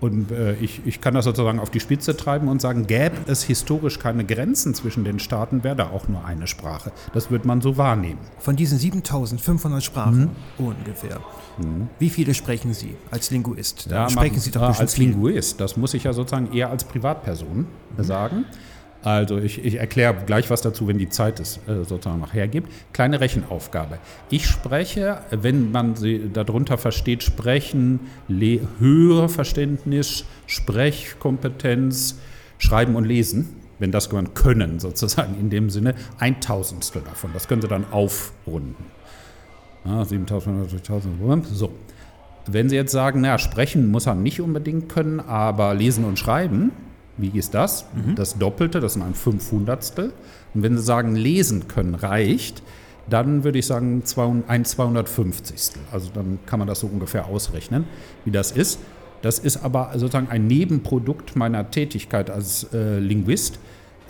Und 0.00 0.30
äh, 0.32 0.54
ich, 0.54 0.82
ich 0.84 1.00
kann 1.00 1.14
das 1.14 1.24
sozusagen 1.24 1.60
auf 1.60 1.70
die 1.70 1.80
Spitze 1.80 2.16
treiben 2.16 2.48
und 2.48 2.60
sagen, 2.60 2.86
gäbe 2.86 3.16
es 3.26 3.42
historisch 3.42 3.98
keine 3.98 4.24
Grenzen 4.24 4.74
zwischen 4.74 5.04
den 5.04 5.18
Staaten, 5.18 5.64
wäre 5.64 5.76
da 5.76 5.90
auch 5.90 6.08
nur 6.08 6.24
eine 6.24 6.46
Sprache. 6.46 6.92
Das 7.12 7.30
wird 7.30 7.44
man 7.44 7.60
so 7.60 7.76
wahrnehmen. 7.76 8.18
Von 8.38 8.56
diesen 8.56 8.78
7500 8.78 9.82
Sprachen 9.82 10.30
mhm. 10.58 10.66
ungefähr, 10.66 11.20
mhm. 11.58 11.88
wie 11.98 12.10
viele 12.10 12.34
sprechen 12.34 12.74
Sie 12.74 12.96
als 13.10 13.30
Linguist? 13.30 13.90
Da 13.90 14.10
sprechen 14.10 14.40
Sie 14.40 14.50
doch 14.50 14.62
äh, 14.62 14.80
Als 14.80 14.98
Linguist, 14.98 15.60
das 15.60 15.76
muss 15.76 15.94
ich 15.94 16.04
ja 16.04 16.12
sozusagen 16.12 16.52
eher 16.52 16.70
als 16.70 16.84
Privatperson 16.84 17.66
mhm. 17.96 18.02
sagen. 18.02 18.44
Also 19.04 19.36
ich, 19.36 19.62
ich 19.62 19.74
erkläre 19.74 20.14
gleich 20.24 20.48
was 20.48 20.62
dazu, 20.62 20.88
wenn 20.88 20.96
die 20.96 21.10
Zeit 21.10 21.38
es 21.38 21.58
äh, 21.68 21.84
sozusagen 21.84 22.20
noch 22.20 22.32
hergibt. 22.32 22.72
Kleine 22.94 23.20
Rechenaufgabe. 23.20 23.98
Ich 24.30 24.46
spreche, 24.46 25.18
wenn 25.30 25.70
man 25.70 25.94
sie 25.94 26.30
darunter 26.32 26.78
versteht, 26.78 27.22
sprechen, 27.22 28.00
Hörverständnis, 28.78 30.24
Sprechkompetenz, 30.46 32.18
Schreiben 32.56 32.96
und 32.96 33.04
Lesen, 33.04 33.56
wenn 33.78 33.90
das 33.92 34.10
man 34.10 34.32
können 34.32 34.78
sozusagen 34.80 35.38
in 35.38 35.50
dem 35.50 35.68
Sinne, 35.68 35.94
ein 36.18 36.40
Tausendstel 36.40 37.02
davon. 37.02 37.30
Das 37.34 37.46
können 37.46 37.60
Sie 37.60 37.68
dann 37.68 37.84
aufrunden. 37.90 38.86
Ja, 39.84 40.02
7000, 40.02 41.46
so. 41.52 41.74
Wenn 42.46 42.70
Sie 42.70 42.76
jetzt 42.76 42.92
sagen, 42.92 43.20
naja, 43.20 43.38
sprechen 43.38 43.90
muss 43.90 44.06
er 44.06 44.14
nicht 44.14 44.40
unbedingt 44.40 44.88
können, 44.88 45.20
aber 45.20 45.74
lesen 45.74 46.06
und 46.06 46.18
schreiben, 46.18 46.72
wie 47.16 47.30
ist 47.38 47.54
das? 47.54 47.86
Mhm. 47.94 48.14
Das 48.14 48.38
Doppelte, 48.38 48.80
das 48.80 48.94
sind 48.94 49.02
ein 49.02 49.14
Fünfhundertstel. 49.14 50.12
Und 50.54 50.62
wenn 50.62 50.76
Sie 50.76 50.82
sagen, 50.82 51.14
lesen 51.16 51.68
können 51.68 51.94
reicht, 51.94 52.62
dann 53.08 53.44
würde 53.44 53.58
ich 53.58 53.66
sagen 53.66 54.02
ein 54.46 54.64
250. 54.64 55.72
Also 55.92 56.10
dann 56.12 56.38
kann 56.46 56.58
man 56.58 56.68
das 56.68 56.80
so 56.80 56.86
ungefähr 56.86 57.26
ausrechnen, 57.26 57.84
wie 58.24 58.30
das 58.30 58.52
ist. 58.52 58.78
Das 59.22 59.38
ist 59.38 59.64
aber 59.64 59.90
sozusagen 59.94 60.28
ein 60.28 60.46
Nebenprodukt 60.46 61.36
meiner 61.36 61.70
Tätigkeit 61.70 62.30
als 62.30 62.66
äh, 62.74 62.98
Linguist. 62.98 63.58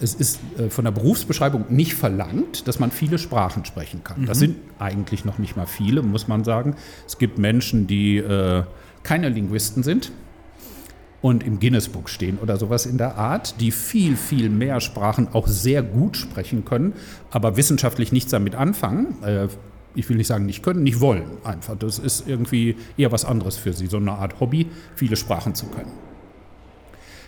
Es 0.00 0.14
ist 0.14 0.40
äh, 0.58 0.70
von 0.70 0.84
der 0.84 0.92
Berufsbeschreibung 0.92 1.66
nicht 1.68 1.94
verlangt, 1.94 2.66
dass 2.66 2.80
man 2.80 2.90
viele 2.90 3.18
Sprachen 3.18 3.64
sprechen 3.64 4.02
kann. 4.02 4.22
Mhm. 4.22 4.26
Das 4.26 4.38
sind 4.38 4.56
eigentlich 4.78 5.24
noch 5.24 5.38
nicht 5.38 5.56
mal 5.56 5.66
viele, 5.66 6.02
muss 6.02 6.26
man 6.26 6.42
sagen. 6.42 6.74
Es 7.06 7.18
gibt 7.18 7.38
Menschen, 7.38 7.86
die 7.86 8.16
äh, 8.16 8.64
keine 9.04 9.28
Linguisten 9.28 9.82
sind, 9.82 10.10
und 11.24 11.42
im 11.42 11.58
Guinness-Buch 11.58 12.08
stehen 12.08 12.36
oder 12.36 12.58
sowas 12.58 12.84
in 12.84 12.98
der 12.98 13.16
Art, 13.16 13.58
die 13.58 13.70
viel, 13.70 14.14
viel 14.14 14.50
mehr 14.50 14.78
Sprachen 14.82 15.26
auch 15.32 15.48
sehr 15.48 15.82
gut 15.82 16.18
sprechen 16.18 16.66
können, 16.66 16.92
aber 17.30 17.56
wissenschaftlich 17.56 18.12
nichts 18.12 18.30
damit 18.30 18.54
anfangen. 18.54 19.22
Äh, 19.22 19.48
ich 19.94 20.06
will 20.10 20.18
nicht 20.18 20.26
sagen, 20.26 20.44
nicht 20.44 20.62
können, 20.62 20.82
nicht 20.82 21.00
wollen 21.00 21.24
einfach. 21.42 21.78
Das 21.78 21.98
ist 21.98 22.28
irgendwie 22.28 22.76
eher 22.98 23.10
was 23.10 23.24
anderes 23.24 23.56
für 23.56 23.72
sie, 23.72 23.86
so 23.86 23.96
eine 23.96 24.12
Art 24.12 24.38
Hobby, 24.38 24.66
viele 24.96 25.16
Sprachen 25.16 25.54
zu 25.54 25.64
können. 25.64 25.92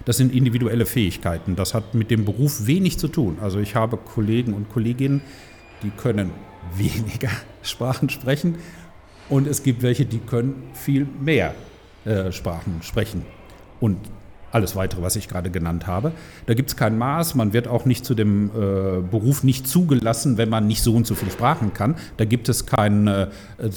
Das 0.05 0.19
sind 0.19 0.35
individuelle 0.35 0.85
Fähigkeiten. 0.85 1.57
Das 1.57 1.73
hat 1.73 1.95
mit 1.95 2.11
dem 2.11 2.27
Beruf 2.27 2.67
wenig 2.67 2.99
zu 2.99 3.09
tun. 3.09 3.39
Also 3.41 3.61
ich 3.61 3.77
habe 3.77 3.97
Kollegen 3.97 4.53
und 4.53 4.69
Kolleginnen, 4.69 5.23
die 5.83 5.89
können 5.91 6.33
weniger 6.77 7.31
Sprachen 7.63 8.11
sprechen 8.11 8.57
Und 9.31 9.47
es 9.47 9.63
gibt 9.63 9.81
welche, 9.81 10.05
die 10.05 10.19
können 10.19 10.65
viel 10.75 11.07
mehr 11.19 11.55
äh, 12.05 12.31
Sprachen 12.31 12.83
sprechen. 12.83 13.25
Und 13.81 13.99
alles 14.53 14.75
weitere, 14.75 15.03
was 15.03 15.17
ich 15.17 15.29
gerade 15.29 15.51
genannt 15.51 15.87
habe. 15.87 16.13
Da 16.47 16.55
gibt 16.55 16.71
es 16.71 16.77
kein 16.77 16.97
Maß, 16.97 17.35
man 17.35 17.53
wird 17.53 17.69
auch 17.69 17.85
nicht 17.85 18.07
zu 18.07 18.15
dem 18.15 18.49
äh, 18.49 19.03
Beruf 19.03 19.43
nicht 19.45 19.69
zugelassen, 19.69 20.39
wenn 20.39 20.49
man 20.49 20.67
nicht 20.67 20.83
so 20.83 20.95
und 20.95 21.07
so 21.07 21.15
viele 21.15 21.31
Sprachen 21.31 21.75
kann. 21.75 21.97
Da 22.17 22.25
gibt 22.25 22.49
es 22.49 22.65
kein, 22.65 23.07
äh, 23.07 23.29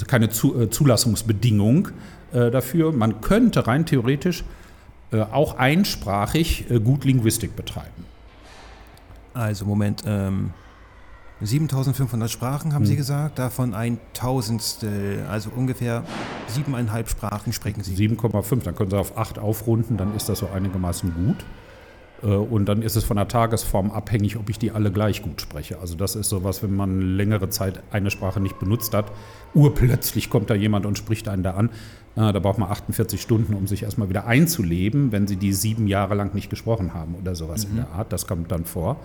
keine 0.08 0.30
zu, 0.30 0.60
äh, 0.60 0.70
Zulassungsbedingung 0.70 1.90
äh, 2.32 2.50
dafür. 2.50 2.94
Man 2.94 3.20
könnte 3.20 3.68
rein 3.68 3.86
theoretisch 3.86 4.44
äh, 5.12 5.22
auch 5.22 5.58
einsprachig 5.58 6.70
äh, 6.70 6.80
gut 6.80 7.04
Linguistik 7.04 7.56
betreiben. 7.56 8.06
Also 9.34 9.66
Moment, 9.66 10.04
ähm, 10.06 10.52
7500 11.42 12.30
Sprachen 12.30 12.74
haben 12.74 12.84
Hm. 12.84 12.88
Sie 12.88 12.96
gesagt, 12.96 13.40
davon 13.40 13.74
ein 13.74 13.98
Tausendstel, 14.14 15.26
also 15.30 15.50
ungefähr 15.56 16.04
siebeneinhalb 16.50 17.10
Sprachen 17.10 17.54
sprechen 17.54 17.84
Sie. 17.84 17.96
7,5, 17.96 18.64
dann 18.64 18.76
können 18.76 18.90
Sie 18.90 18.98
auf 18.98 19.18
8 19.18 19.40
aufrunden, 19.40 19.98
dann 19.98 20.16
ist 20.16 20.30
das 20.30 20.40
so 20.40 20.50
einigermaßen 20.50 21.14
gut. 21.14 21.38
Äh, 22.24 22.36
Und 22.36 22.66
dann 22.66 22.82
ist 22.82 22.96
es 22.96 23.04
von 23.04 23.18
der 23.18 23.28
Tagesform 23.28 23.92
abhängig, 23.92 24.38
ob 24.38 24.50
ich 24.50 24.60
die 24.60 24.72
alle 24.72 24.92
gleich 24.92 25.22
gut 25.22 25.42
spreche. 25.42 25.80
Also 25.80 25.96
das 25.96 26.16
ist 26.16 26.30
sowas, 26.30 26.62
wenn 26.64 26.76
man 26.76 27.02
längere 27.16 27.50
Zeit 27.50 27.82
eine 27.92 28.12
Sprache 28.12 28.40
nicht 28.40 28.60
benutzt 28.60 28.94
hat, 28.94 29.12
urplötzlich 29.54 30.30
kommt 30.30 30.50
da 30.50 30.56
jemand 30.56 30.86
und 30.86 30.98
spricht 30.98 31.28
einen 31.28 31.44
da 31.44 31.52
an. 31.52 31.70
Da 32.16 32.38
braucht 32.40 32.58
man 32.58 32.70
48 32.70 33.22
Stunden, 33.22 33.54
um 33.54 33.68
sich 33.68 33.84
erstmal 33.84 34.10
wieder 34.10 34.26
einzuleben, 34.26 35.14
wenn 35.14 35.28
sie 35.28 35.38
die 35.38 35.54
sieben 35.54 35.88
Jahre 35.88 36.16
lang 36.16 36.34
nicht 36.34 36.50
gesprochen 36.50 36.94
haben 36.94 37.16
oder 37.16 37.34
sowas 37.34 37.64
in 37.64 37.78
der 37.78 37.92
Art. 37.92 38.12
Das 38.12 38.28
kommt 38.28 38.52
dann 38.52 38.66
vor. 38.66 38.98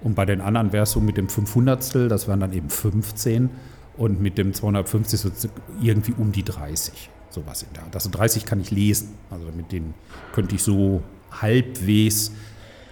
Und 0.00 0.14
bei 0.14 0.24
den 0.24 0.40
anderen 0.40 0.72
wäre 0.72 0.84
es 0.84 0.92
so 0.92 1.00
mit 1.00 1.18
dem 1.18 1.26
500stel, 1.26 2.08
das 2.08 2.28
wären 2.28 2.40
dann 2.40 2.52
eben 2.54 2.70
15. 2.70 3.50
Und 3.96 4.20
mit 4.20 4.36
dem 4.38 4.52
250 4.52 5.20
so 5.20 5.30
irgendwie 5.80 6.12
um 6.16 6.32
die 6.32 6.42
30. 6.42 7.10
Sowas 7.30 7.62
in 7.62 7.72
der 7.74 7.84
Art. 7.84 7.94
Also 7.94 8.10
30 8.10 8.44
kann 8.44 8.60
ich 8.60 8.70
lesen. 8.70 9.14
Also 9.30 9.46
mit 9.56 9.72
denen 9.72 9.94
könnte 10.32 10.54
ich 10.54 10.62
so 10.62 11.02
halbwegs 11.30 12.32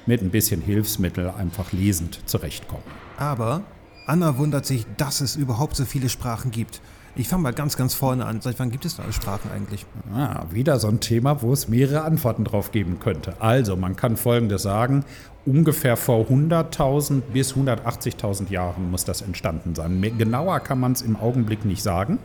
mit 0.06 0.22
ein 0.22 0.30
bisschen 0.30 0.60
Hilfsmittel 0.60 1.30
einfach 1.30 1.72
lesend 1.72 2.20
zurechtkommen. 2.26 2.84
Aber 3.16 3.62
Anna 4.06 4.36
wundert 4.36 4.66
sich, 4.66 4.86
dass 4.96 5.20
es 5.20 5.36
überhaupt 5.36 5.76
so 5.76 5.84
viele 5.84 6.08
Sprachen 6.08 6.50
gibt. 6.50 6.80
Ich 7.16 7.28
fange 7.28 7.44
mal 7.44 7.52
ganz, 7.52 7.76
ganz 7.76 7.94
vorne 7.94 8.26
an. 8.26 8.40
Seit 8.40 8.58
wann 8.58 8.72
gibt 8.72 8.84
es 8.84 8.96
da 8.96 9.04
Sprachen 9.12 9.48
eigentlich? 9.54 9.86
Ah, 10.12 10.46
wieder 10.50 10.80
so 10.80 10.88
ein 10.88 10.98
Thema, 10.98 11.42
wo 11.42 11.52
es 11.52 11.68
mehrere 11.68 12.02
Antworten 12.02 12.42
drauf 12.42 12.72
geben 12.72 12.98
könnte. 12.98 13.40
Also, 13.40 13.76
man 13.76 13.94
kann 13.94 14.16
Folgendes 14.16 14.62
sagen. 14.62 15.04
Ungefähr 15.46 15.96
vor 15.96 16.26
100.000 16.26 17.20
bis 17.32 17.54
180.000 17.54 18.50
Jahren 18.50 18.90
muss 18.90 19.04
das 19.04 19.22
entstanden 19.22 19.74
sein. 19.76 20.02
Genauer 20.18 20.58
kann 20.60 20.80
man 20.80 20.92
es 20.92 21.02
im 21.02 21.16
Augenblick 21.16 21.64
nicht 21.64 21.82
sagen. 21.82 22.18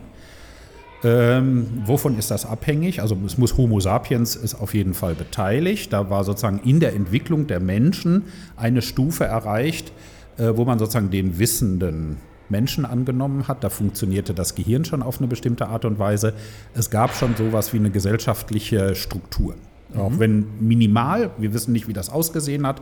Ähm, 1.04 1.82
wovon 1.86 2.18
ist 2.18 2.30
das 2.30 2.44
abhängig? 2.44 3.00
Also 3.00 3.16
es 3.24 3.38
muss 3.38 3.56
Homo 3.56 3.80
sapiens 3.80 4.36
ist 4.36 4.54
auf 4.54 4.74
jeden 4.74 4.94
Fall 4.94 5.14
beteiligt. 5.14 5.92
Da 5.92 6.10
war 6.10 6.24
sozusagen 6.24 6.58
in 6.58 6.80
der 6.80 6.94
Entwicklung 6.94 7.46
der 7.46 7.60
Menschen 7.60 8.24
eine 8.56 8.82
Stufe 8.82 9.24
erreicht, 9.24 9.92
äh, 10.36 10.52
wo 10.56 10.64
man 10.64 10.78
sozusagen 10.78 11.10
den 11.10 11.38
wissenden 11.38 12.18
Menschen 12.50 12.84
angenommen 12.84 13.48
hat. 13.48 13.64
Da 13.64 13.70
funktionierte 13.70 14.34
das 14.34 14.54
Gehirn 14.54 14.84
schon 14.84 15.02
auf 15.02 15.18
eine 15.18 15.28
bestimmte 15.28 15.68
Art 15.68 15.84
und 15.84 15.98
Weise. 15.98 16.34
Es 16.74 16.90
gab 16.90 17.14
schon 17.14 17.36
sowas 17.36 17.72
wie 17.72 17.78
eine 17.78 17.90
gesellschaftliche 17.90 18.94
Struktur. 18.94 19.54
Auch 19.96 20.12
wenn 20.18 20.46
minimal, 20.60 21.30
wir 21.38 21.52
wissen 21.52 21.72
nicht, 21.72 21.88
wie 21.88 21.92
das 21.92 22.10
ausgesehen 22.10 22.66
hat, 22.66 22.80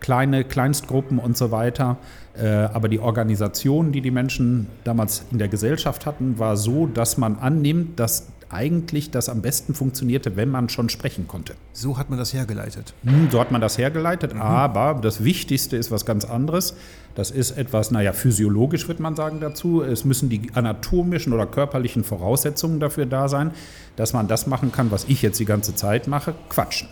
kleine 0.00 0.44
Kleinstgruppen 0.44 1.18
und 1.18 1.36
so 1.36 1.50
weiter. 1.50 1.96
Äh, 2.36 2.46
aber 2.46 2.88
die 2.88 3.00
Organisation, 3.00 3.90
die 3.90 4.00
die 4.00 4.10
Menschen 4.10 4.66
damals 4.84 5.24
in 5.30 5.38
der 5.38 5.48
Gesellschaft 5.48 6.04
hatten, 6.04 6.38
war 6.38 6.56
so, 6.56 6.86
dass 6.86 7.16
man 7.16 7.36
annimmt, 7.36 7.98
dass 7.98 8.26
eigentlich 8.54 9.10
das 9.10 9.28
am 9.28 9.42
besten 9.42 9.74
funktionierte, 9.74 10.36
wenn 10.36 10.50
man 10.50 10.68
schon 10.68 10.88
sprechen 10.88 11.26
konnte. 11.28 11.54
So 11.72 11.98
hat 11.98 12.08
man 12.08 12.18
das 12.18 12.32
hergeleitet. 12.32 12.94
Hm, 13.04 13.28
So 13.30 13.40
hat 13.40 13.50
man 13.50 13.60
das 13.60 13.76
hergeleitet, 13.76 14.34
aber 14.36 15.00
das 15.00 15.24
Wichtigste 15.24 15.76
ist 15.76 15.90
was 15.90 16.06
ganz 16.06 16.24
anderes. 16.24 16.74
Das 17.14 17.30
ist 17.30 17.52
etwas, 17.52 17.90
naja, 17.90 18.12
physiologisch 18.12 18.88
wird 18.88 19.00
man 19.00 19.16
sagen 19.16 19.40
dazu. 19.40 19.82
Es 19.82 20.04
müssen 20.04 20.28
die 20.28 20.50
anatomischen 20.54 21.32
oder 21.32 21.46
körperlichen 21.46 22.04
Voraussetzungen 22.04 22.80
dafür 22.80 23.06
da 23.06 23.28
sein, 23.28 23.50
dass 23.96 24.12
man 24.12 24.28
das 24.28 24.46
machen 24.46 24.72
kann, 24.72 24.90
was 24.90 25.04
ich 25.04 25.20
jetzt 25.22 25.38
die 25.40 25.44
ganze 25.44 25.74
Zeit 25.74 26.08
mache, 26.08 26.34
quatschen. 26.48 26.88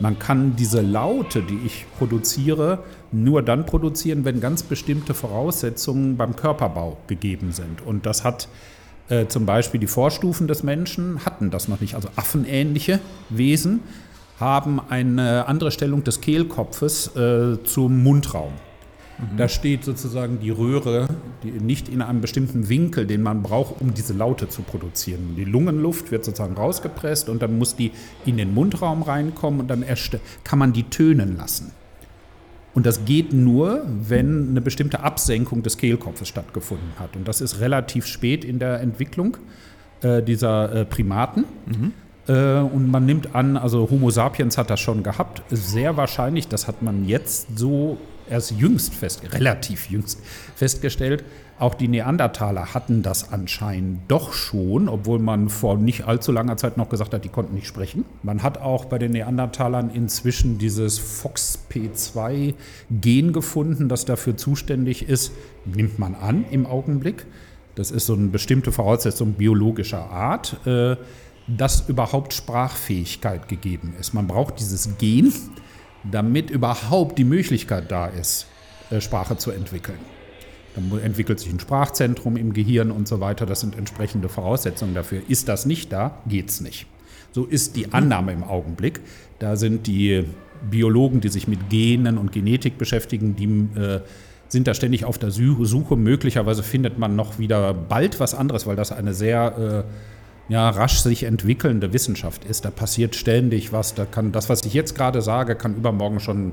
Man 0.00 0.18
kann 0.18 0.56
diese 0.56 0.80
Laute, 0.80 1.42
die 1.42 1.60
ich 1.64 1.86
produziere, 1.98 2.80
nur 3.12 3.42
dann 3.42 3.64
produzieren, 3.64 4.24
wenn 4.24 4.40
ganz 4.40 4.64
bestimmte 4.64 5.14
Voraussetzungen 5.14 6.16
beim 6.16 6.34
Körperbau 6.34 6.96
gegeben 7.06 7.52
sind. 7.52 7.80
Und 7.80 8.04
das 8.04 8.24
hat 8.24 8.48
äh, 9.08 9.26
zum 9.26 9.46
Beispiel 9.46 9.80
die 9.80 9.86
Vorstufen 9.86 10.48
des 10.48 10.62
Menschen, 10.62 11.24
hatten 11.24 11.50
das 11.50 11.68
noch 11.68 11.80
nicht. 11.80 11.94
Also 11.94 12.08
affenähnliche 12.16 13.00
Wesen 13.30 13.80
haben 14.40 14.80
eine 14.88 15.46
andere 15.46 15.70
Stellung 15.70 16.04
des 16.04 16.20
Kehlkopfes 16.20 17.14
äh, 17.16 17.62
zum 17.64 18.02
Mundraum. 18.02 18.52
Da 19.36 19.48
steht 19.48 19.84
sozusagen 19.84 20.40
die 20.40 20.50
Röhre 20.50 21.06
die 21.44 21.52
nicht 21.52 21.88
in 21.88 22.02
einem 22.02 22.20
bestimmten 22.20 22.68
Winkel, 22.68 23.06
den 23.06 23.22
man 23.22 23.42
braucht, 23.42 23.80
um 23.80 23.94
diese 23.94 24.12
Laute 24.12 24.48
zu 24.48 24.62
produzieren. 24.62 25.36
Die 25.36 25.44
Lungenluft 25.44 26.10
wird 26.10 26.24
sozusagen 26.24 26.54
rausgepresst 26.54 27.28
und 27.28 27.40
dann 27.40 27.56
muss 27.56 27.76
die 27.76 27.92
in 28.26 28.36
den 28.36 28.52
Mundraum 28.54 29.02
reinkommen 29.02 29.60
und 29.60 29.68
dann 29.68 29.82
erst 29.82 30.18
kann 30.42 30.58
man 30.58 30.72
die 30.72 30.84
tönen 30.84 31.36
lassen. 31.36 31.70
Und 32.74 32.86
das 32.86 33.04
geht 33.04 33.32
nur, 33.32 33.84
wenn 33.86 34.50
eine 34.50 34.60
bestimmte 34.60 35.00
Absenkung 35.00 35.62
des 35.62 35.78
Kehlkopfes 35.78 36.28
stattgefunden 36.28 36.92
hat. 36.98 37.14
Und 37.16 37.28
das 37.28 37.40
ist 37.40 37.60
relativ 37.60 38.06
spät 38.06 38.44
in 38.44 38.58
der 38.58 38.80
Entwicklung 38.80 39.36
äh, 40.02 40.22
dieser 40.22 40.72
äh, 40.72 40.84
Primaten. 40.84 41.44
Äh, 42.26 42.58
und 42.58 42.90
man 42.90 43.06
nimmt 43.06 43.34
an, 43.34 43.56
also 43.56 43.88
Homo 43.90 44.10
sapiens 44.10 44.58
hat 44.58 44.70
das 44.70 44.80
schon 44.80 45.02
gehabt. 45.02 45.42
Sehr 45.50 45.96
wahrscheinlich, 45.96 46.48
das 46.48 46.66
hat 46.66 46.82
man 46.82 47.04
jetzt 47.04 47.58
so 47.58 47.98
erst 48.28 48.52
jüngst 48.52 48.94
fest, 48.94 49.22
relativ 49.32 49.90
jüngst 49.90 50.20
festgestellt, 50.54 51.24
auch 51.56 51.74
die 51.74 51.86
Neandertaler 51.86 52.74
hatten 52.74 53.02
das 53.02 53.32
anscheinend 53.32 54.10
doch 54.10 54.32
schon, 54.32 54.88
obwohl 54.88 55.20
man 55.20 55.48
vor 55.48 55.78
nicht 55.78 56.02
allzu 56.04 56.32
langer 56.32 56.56
Zeit 56.56 56.76
noch 56.76 56.88
gesagt 56.88 57.14
hat, 57.14 57.24
die 57.24 57.28
konnten 57.28 57.54
nicht 57.54 57.68
sprechen. 57.68 58.04
Man 58.24 58.42
hat 58.42 58.58
auch 58.58 58.86
bei 58.86 58.98
den 58.98 59.12
Neandertalern 59.12 59.90
inzwischen 59.90 60.58
dieses 60.58 61.00
FOXP2-Gen 61.00 63.32
gefunden, 63.32 63.88
das 63.88 64.04
dafür 64.04 64.36
zuständig 64.36 65.08
ist, 65.08 65.30
nimmt 65.64 66.00
man 66.00 66.16
an 66.16 66.44
im 66.50 66.66
Augenblick. 66.66 67.24
Das 67.76 67.92
ist 67.92 68.06
so 68.06 68.14
eine 68.14 68.26
bestimmte 68.28 68.72
Voraussetzung 68.72 69.34
biologischer 69.34 70.10
Art, 70.10 70.56
äh, 70.66 70.96
dass 71.46 71.88
überhaupt 71.88 72.32
Sprachfähigkeit 72.32 73.48
gegeben 73.48 73.94
ist. 74.00 74.12
Man 74.12 74.26
braucht 74.26 74.58
dieses 74.58 74.98
Gen, 74.98 75.32
damit 76.10 76.50
überhaupt 76.50 77.18
die 77.18 77.24
Möglichkeit 77.24 77.90
da 77.90 78.06
ist, 78.06 78.46
äh, 78.90 79.00
Sprache 79.00 79.36
zu 79.36 79.50
entwickeln. 79.50 79.98
Dann 80.74 80.98
entwickelt 81.00 81.38
sich 81.38 81.52
ein 81.52 81.60
Sprachzentrum 81.60 82.36
im 82.36 82.52
Gehirn 82.52 82.90
und 82.90 83.06
so 83.06 83.20
weiter. 83.20 83.46
Das 83.46 83.60
sind 83.60 83.78
entsprechende 83.78 84.28
Voraussetzungen 84.28 84.94
dafür. 84.94 85.22
Ist 85.28 85.48
das 85.48 85.66
nicht 85.66 85.92
da, 85.92 86.18
geht's 86.26 86.60
nicht. 86.60 86.86
So 87.32 87.44
ist 87.44 87.76
die 87.76 87.92
Annahme 87.92 88.32
im 88.32 88.42
Augenblick. 88.42 89.00
Da 89.38 89.56
sind 89.56 89.86
die 89.86 90.24
Biologen, 90.70 91.20
die 91.20 91.28
sich 91.28 91.46
mit 91.46 91.68
Genen 91.70 92.18
und 92.18 92.32
Genetik 92.32 92.78
beschäftigen, 92.78 93.36
die 93.36 93.78
äh, 93.78 94.00
sind 94.48 94.66
da 94.66 94.74
ständig 94.74 95.04
auf 95.04 95.18
der 95.18 95.30
Su- 95.30 95.64
Suche. 95.64 95.96
Möglicherweise 95.96 96.62
findet 96.62 96.98
man 96.98 97.16
noch 97.16 97.38
wieder 97.38 97.74
bald 97.74 98.18
was 98.20 98.34
anderes, 98.34 98.66
weil 98.66 98.76
das 98.76 98.92
eine 98.92 99.14
sehr 99.14 99.84
äh, 99.86 99.90
ja, 100.48 100.68
rasch 100.68 100.98
sich 100.98 101.24
entwickelnde 101.24 101.92
Wissenschaft 101.92 102.44
ist. 102.44 102.64
Da 102.64 102.70
passiert 102.70 103.14
ständig 103.14 103.72
was. 103.72 103.94
Da 103.94 104.04
kann 104.04 104.32
das, 104.32 104.48
was 104.48 104.64
ich 104.64 104.74
jetzt 104.74 104.94
gerade 104.94 105.22
sage, 105.22 105.54
kann 105.56 105.74
übermorgen 105.76 106.20
schon 106.20 106.52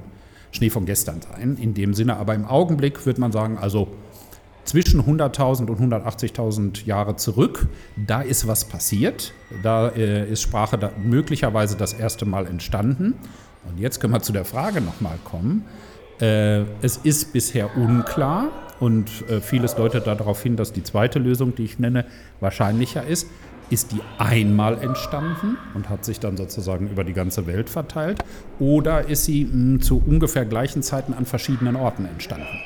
Schnee 0.52 0.70
von 0.70 0.86
gestern 0.86 1.22
sein. 1.22 1.58
In 1.60 1.74
dem 1.74 1.94
Sinne, 1.94 2.18
aber 2.18 2.36
im 2.36 2.46
Augenblick 2.46 3.06
würde 3.06 3.22
man 3.22 3.32
sagen, 3.32 3.58
also 3.58 3.90
zwischen 4.64 5.02
100.000 5.02 5.70
und 5.70 5.94
180.000 5.94 6.86
Jahre 6.86 7.16
zurück, 7.16 7.68
da 7.96 8.22
ist 8.22 8.48
was 8.48 8.66
passiert. 8.66 9.34
Da 9.64 9.90
äh, 9.90 10.30
ist 10.30 10.42
Sprache 10.42 10.78
da 10.78 10.92
möglicherweise 11.04 11.76
das 11.76 11.94
erste 11.94 12.26
Mal 12.26 12.48
entstanden. 12.48 13.16
Und 13.68 13.80
jetzt 13.80 14.00
können 14.00 14.14
wir 14.14 14.22
zu 14.22 14.34
der 14.34 14.46
Frage 14.46 14.82
nochmal 14.82 15.18
kommen. 15.24 15.66
Äh, 16.20 16.62
es 16.82 16.98
ist 16.98 17.34
bisher 17.34 17.76
unklar 17.76 18.50
und 18.80 19.10
äh, 19.30 19.42
vieles 19.42 19.76
deutet 19.76 20.08
darauf 20.08 20.42
hin, 20.42 20.56
dass 20.56 20.74
die 20.74 20.84
zweite 20.84 21.20
Lösung, 21.20 21.56
die 21.56 21.64
ich 21.64 21.80
nenne, 21.80 22.06
wahrscheinlicher 22.40 23.06
ist. 23.06 23.28
Ist 23.72 23.94
die 23.94 24.02
einmal 24.18 24.78
entstanden 24.80 25.58
und 25.74 25.90
hat 25.90 26.04
sich 26.04 26.20
dann 26.20 26.36
sozusagen 26.36 26.90
über 26.90 27.06
die 27.06 27.14
ganze 27.14 27.48
Welt 27.48 27.70
verteilt? 27.70 28.22
Oder 28.60 29.08
ist 29.08 29.24
sie 29.24 29.46
mh, 29.46 29.80
zu 29.80 30.04
ungefähr 30.06 30.44
gleichen 30.46 30.84
Zeiten 30.84 31.14
an 31.14 31.26
verschiedenen 31.26 31.78
Orten 31.78 32.06
entstanden? 32.06 32.60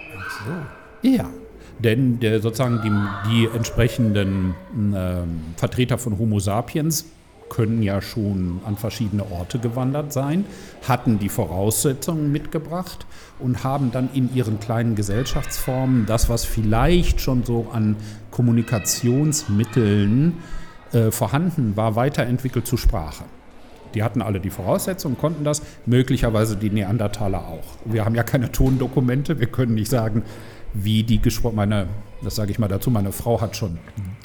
Ja, 1.03 1.29
denn 1.77 2.19
der, 2.19 2.41
sozusagen 2.41 2.81
die, 2.81 2.89
die 3.29 3.47
entsprechenden 3.55 4.55
ähm, 4.75 5.41
Vertreter 5.57 5.99
von 5.99 6.17
Homo 6.17 6.39
sapiens 6.39 7.05
können 7.49 7.83
ja 7.83 8.01
schon 8.01 8.61
an 8.65 8.75
verschiedene 8.75 9.31
Orte 9.31 9.59
gewandert 9.59 10.11
sein, 10.11 10.45
hatten 10.87 11.19
die 11.19 11.29
Voraussetzungen 11.29 12.31
mitgebracht 12.31 13.05
und 13.37 13.63
haben 13.63 13.91
dann 13.91 14.09
in 14.13 14.33
ihren 14.33 14.59
kleinen 14.59 14.95
Gesellschaftsformen 14.95 16.07
das, 16.07 16.29
was 16.29 16.45
vielleicht 16.45 17.21
schon 17.21 17.43
so 17.43 17.67
an 17.71 17.95
Kommunikationsmitteln 18.31 20.33
äh, 20.95 21.11
vorhanden 21.11 21.75
war, 21.75 21.95
weiterentwickelt 21.97 22.65
zu 22.65 22.77
Sprache. 22.77 23.25
Die 23.93 24.01
hatten 24.01 24.21
alle 24.21 24.39
die 24.39 24.49
Voraussetzungen, 24.49 25.17
konnten 25.17 25.43
das, 25.43 25.61
möglicherweise 25.85 26.55
die 26.55 26.69
Neandertaler 26.69 27.47
auch. 27.47 27.65
Wir 27.83 28.05
haben 28.05 28.15
ja 28.15 28.23
keine 28.23 28.51
Tondokumente, 28.51 29.39
wir 29.39 29.47
können 29.47 29.73
nicht 29.73 29.91
sagen, 29.91 30.23
wie 30.73 31.03
die 31.03 31.21
gesprochen, 31.21 31.55
meine, 31.55 31.87
das 32.21 32.35
sage 32.35 32.51
ich 32.51 32.59
mal 32.59 32.69
dazu, 32.69 32.91
meine 32.91 33.11
Frau 33.11 33.41
hat 33.41 33.57
schon 33.57 33.77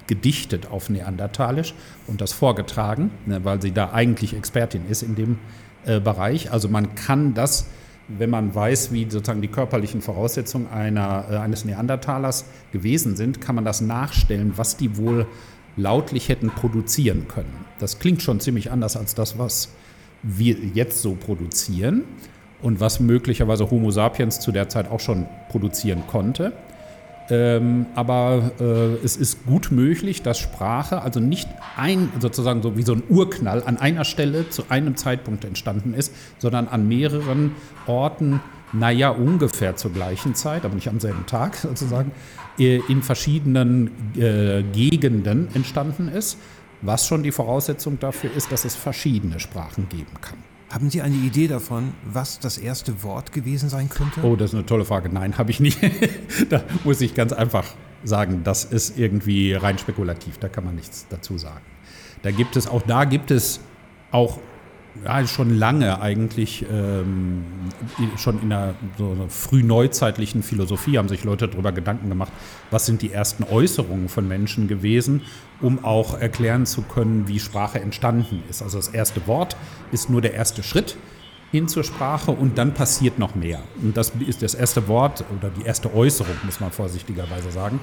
gedichtet 0.07 0.69
auf 0.71 0.91
Neandertalisch 0.91 1.75
und 2.07 2.21
das 2.21 2.33
vorgetragen, 2.33 3.11
ne, 3.27 3.45
weil 3.45 3.61
sie 3.61 3.73
da 3.73 3.91
eigentlich 3.93 4.37
Expertin 4.37 4.83
ist 4.89 5.03
in 5.03 5.17
dem 5.17 5.39
äh, 5.87 5.99
Bereich. 5.99 6.53
Also 6.53 6.69
man 6.69 6.95
kann 6.95 7.35
das, 7.35 7.69
wenn 8.07 8.31
man 8.31 8.55
weiß, 8.55 8.93
wie 8.93 9.11
sozusagen 9.11 9.43
die 9.43 9.49
körperlichen 9.49 10.03
Voraussetzungen 10.03 10.69
einer, 10.69 11.25
äh, 11.31 11.37
eines 11.37 11.65
Neandertalers 11.65 12.45
gewesen 12.73 13.17
sind, 13.17 13.41
kann 13.41 13.55
man 13.55 13.65
das 13.65 13.81
nachstellen, 13.81 14.53
was 14.57 14.77
die 14.77 14.97
wohl 14.97 15.27
lautlich 15.77 16.29
hätten 16.29 16.51
produzieren 16.51 17.29
können. 17.29 17.65
Das 17.79 17.99
klingt 17.99 18.23
schon 18.23 18.41
ziemlich 18.41 18.71
anders 18.71 18.97
als 18.97 19.15
das, 19.15 19.39
was 19.39 19.71
wir 20.23 20.57
jetzt 20.75 21.01
so 21.01 21.15
produzieren 21.15 22.05
und 22.63 22.81
was 22.81 23.01
möglicherweise 23.01 23.71
Homo 23.71 23.91
sapiens 23.91 24.41
zu 24.41 24.53
der 24.53 24.69
Zeit 24.69 24.91
auch 24.91 25.01
schon 25.01 25.27
produzieren 25.49 26.03
konnte. 26.07 26.53
Ähm, 27.31 27.87
aber 27.95 28.51
äh, 28.59 29.05
es 29.05 29.17
ist 29.17 29.47
gut 29.47 29.71
möglich, 29.71 30.23
dass 30.23 30.39
Sprache 30.39 31.01
also 31.03 31.21
nicht 31.21 31.49
ein, 31.77 32.13
sozusagen 32.19 32.61
so 32.61 32.77
wie 32.77 32.83
so 32.83 32.93
ein 32.93 33.05
Urknall 33.09 33.63
an 33.65 33.77
einer 33.77 34.05
Stelle 34.05 34.51
zu 34.51 34.65
einem 34.69 34.97
Zeitpunkt 34.97 35.45
entstanden 35.45 35.95
ist, 35.95 36.13
sondern 36.39 36.67
an 36.67 36.89
mehreren 36.89 37.53
Orten, 37.87 38.41
naja, 38.73 39.11
ungefähr 39.11 39.77
zur 39.77 39.93
gleichen 39.93 40.35
Zeit, 40.35 40.65
aber 40.65 40.75
nicht 40.75 40.89
am 40.89 41.01
selben 41.01 41.27
Tag 41.27 41.57
sozusagen, 41.63 42.13
äh, 42.59 42.81
in 42.89 43.03
verschiedenen 43.03 43.91
äh, 44.17 44.63
Gegenden 44.73 45.49
entstanden 45.55 46.09
ist, 46.09 46.39
was 46.83 47.07
schon 47.07 47.23
die 47.23 47.33
Voraussetzung 47.33 47.99
dafür 47.99 48.31
ist, 48.35 48.53
dass 48.53 48.65
es 48.65 48.75
verschiedene 48.75 49.41
Sprachen 49.41 49.89
geben 49.89 50.15
kann. 50.21 50.39
Haben 50.73 50.89
Sie 50.89 51.03
eine 51.03 51.17
Idee 51.17 51.49
davon, 51.49 51.95
was 52.05 52.39
das 52.39 52.57
erste 52.57 53.03
Wort 53.03 53.33
gewesen 53.33 53.69
sein 53.69 53.89
könnte? 53.89 54.23
Oh, 54.23 54.37
das 54.37 54.51
ist 54.51 54.55
eine 54.55 54.67
tolle 54.67 54.85
Frage. 54.85 55.09
Nein, 55.09 55.37
habe 55.37 55.51
ich 55.51 55.59
nicht. 55.59 55.79
da 56.49 56.63
muss 56.85 57.01
ich 57.01 57.15
ganz 57.15 57.33
einfach 57.33 57.65
sagen, 58.05 58.43
das 58.45 58.65
ist 58.65 58.97
irgendwie 58.97 59.53
rein 59.55 59.79
spekulativ. 59.79 60.39
Da 60.39 60.49
kann 60.49 60.65
man 60.65 60.77
nichts 60.77 61.07
dazu 61.11 61.39
sagen. 61.39 61.65
Da 62.23 62.31
gibt 62.31 62.57
es, 62.57 62.69
auch 62.69 62.83
da 62.83 63.05
gibt 63.05 63.33
es 63.33 63.61
auch 64.13 64.39
ja, 65.05 65.27
schon 65.27 65.57
lange 65.57 66.01
eigentlich, 66.01 66.65
ähm, 66.71 67.45
schon 68.17 68.43
in 68.43 68.51
der 68.51 68.75
so 68.99 69.17
frühneuzeitlichen 69.29 70.43
Philosophie 70.43 70.99
haben 70.99 71.09
sich 71.09 71.25
Leute 71.25 71.49
darüber 71.49 71.73
Gedanken 71.73 72.09
gemacht, 72.09 72.33
was 72.71 72.87
sind 72.87 73.03
die 73.03 73.13
ersten 73.13 73.45
Äußerungen 73.45 74.09
von 74.09 74.27
Menschen 74.27 74.69
gewesen, 74.69 75.23
um 75.61 75.85
auch 75.85 76.19
erklären 76.19 76.67
zu 76.67 76.83
können, 76.83 77.29
wie 77.29 77.39
Sprache 77.39 77.81
entstanden 77.81 78.43
ist. 78.49 78.63
Also 78.63 78.79
das 78.79 78.89
erste 78.89 79.27
Wort 79.27 79.57
ist 79.93 80.11
nur 80.11 80.21
der 80.21 80.35
erste 80.35 80.63
Schritt 80.63 80.97
hin 81.51 81.67
zur 81.69 81.85
Sprache 81.85 82.31
und 82.31 82.59
dann 82.59 82.75
passiert 82.75 83.19
noch 83.19 83.35
mehr. 83.35 83.61
Und 83.83 83.97
das 83.97 84.13
ist 84.27 84.43
das 84.43 84.55
erste 84.55 84.87
Wort 84.89 85.25
oder 85.37 85.51
die 85.51 85.65
erste 85.65 85.93
Äußerung, 85.93 86.35
muss 86.45 86.61
man 86.61 86.71
vorsichtigerweise 86.71 87.51
sagen, 87.51 87.81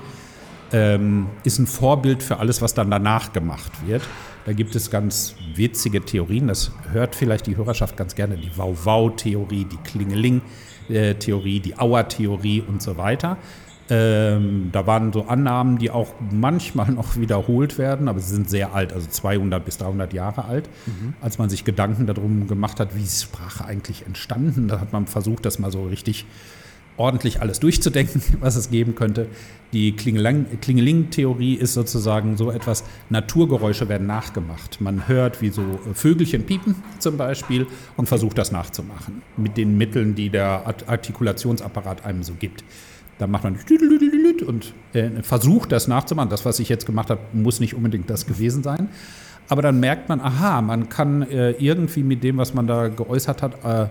ähm, 0.72 1.28
ist 1.44 1.60
ein 1.60 1.68
Vorbild 1.68 2.24
für 2.24 2.40
alles, 2.40 2.62
was 2.62 2.74
dann 2.74 2.92
danach 2.92 3.34
gemacht 3.34 3.72
wird. 3.86 4.04
Da 4.46 4.54
gibt 4.54 4.76
es 4.76 4.90
ganz 4.90 5.36
witzige 5.56 6.02
Theorien, 6.02 6.48
das 6.48 6.72
hört 6.92 7.16
vielleicht 7.16 7.48
die 7.48 7.58
Hörerschaft 7.58 7.98
ganz 7.98 8.16
gerne, 8.16 8.38
die 8.38 8.52
Wow-Wow-Theorie, 8.56 9.66
die 9.66 9.78
Klingeling-Theorie, 9.78 11.60
die 11.60 11.78
Auer-Theorie 11.78 12.64
und 12.66 12.82
so 12.82 12.96
weiter. 12.98 13.38
Ähm, 13.90 14.70
da 14.72 14.86
waren 14.86 15.14
so 15.14 15.24
Annahmen, 15.24 15.78
die 15.78 15.92
auch 15.92 16.14
manchmal 16.32 16.92
noch 16.92 17.16
wiederholt 17.18 17.78
werden, 17.78 18.08
aber 18.08 18.20
sie 18.20 18.34
sind 18.36 18.50
sehr 18.50 18.74
alt, 18.74 18.94
also 18.94 19.08
200 19.10 19.64
bis 19.64 19.78
300 19.78 20.14
Jahre 20.14 20.46
alt. 20.46 20.70
Mhm. 20.86 21.14
Als 21.22 21.38
man 21.38 21.50
sich 21.50 21.64
Gedanken 21.64 22.06
darum 22.06 22.48
gemacht 22.48 22.80
hat, 22.80 22.96
wie 22.96 23.04
ist 23.04 23.24
Sprache 23.24 23.66
eigentlich 23.66 24.06
entstanden, 24.06 24.68
da 24.68 24.80
hat 24.80 24.94
man 24.94 25.08
versucht, 25.08 25.46
das 25.46 25.60
mal 25.60 25.72
so 25.72 25.86
richtig 25.86 26.26
ordentlich 26.98 27.42
alles 27.42 27.60
durchzudenken, 27.60 28.22
was 28.40 28.56
es 28.56 28.70
geben 28.70 28.96
könnte. 28.96 29.28
Die 29.74 29.94
Klingeling-Theorie 29.94 31.56
ist 31.56 31.74
sozusagen 31.74 32.38
so 32.38 32.52
etwas, 32.52 32.84
Naturgeräusche 33.10 33.90
werden 33.90 34.08
nachgemacht. 34.08 34.82
Man 34.82 35.08
hört, 35.08 35.42
wie 35.42 35.50
so 35.50 35.80
Vögelchen 35.94 36.46
piepen 36.46 36.76
zum 37.00 37.18
Beispiel 37.18 37.68
und 37.96 38.08
versucht 38.08 38.38
das 38.38 38.52
nachzumachen 38.52 39.22
mit 39.36 39.58
den 39.58 39.78
Mitteln, 39.78 40.16
die 40.16 40.30
der 40.30 40.66
Artikulationsapparat 40.88 42.06
einem 42.06 42.24
so 42.24 42.34
gibt. 42.34 42.64
Da 43.20 43.26
macht 43.26 43.44
man 43.44 43.58
und 44.46 44.74
äh, 44.94 45.10
versucht 45.24 45.72
das 45.72 45.88
nachzumachen. 45.88 46.30
Das, 46.30 46.46
was 46.46 46.60
ich 46.60 46.70
jetzt 46.70 46.86
gemacht 46.86 47.10
habe, 47.10 47.22
muss 47.34 47.60
nicht 47.60 47.74
unbedingt 47.74 48.10
das 48.10 48.28
gewesen 48.28 48.62
sein. 48.62 48.90
Aber 49.50 49.62
dann 49.62 49.80
merkt 49.80 50.10
man, 50.10 50.20
aha, 50.20 50.62
man 50.62 50.90
kann 50.90 51.24
äh, 51.24 51.52
irgendwie 51.52 52.04
mit 52.04 52.24
dem, 52.24 52.38
was 52.38 52.54
man 52.54 52.68
da 52.68 52.90
geäußert 52.90 53.42
hat, 53.42 53.64
äh, 53.64 53.88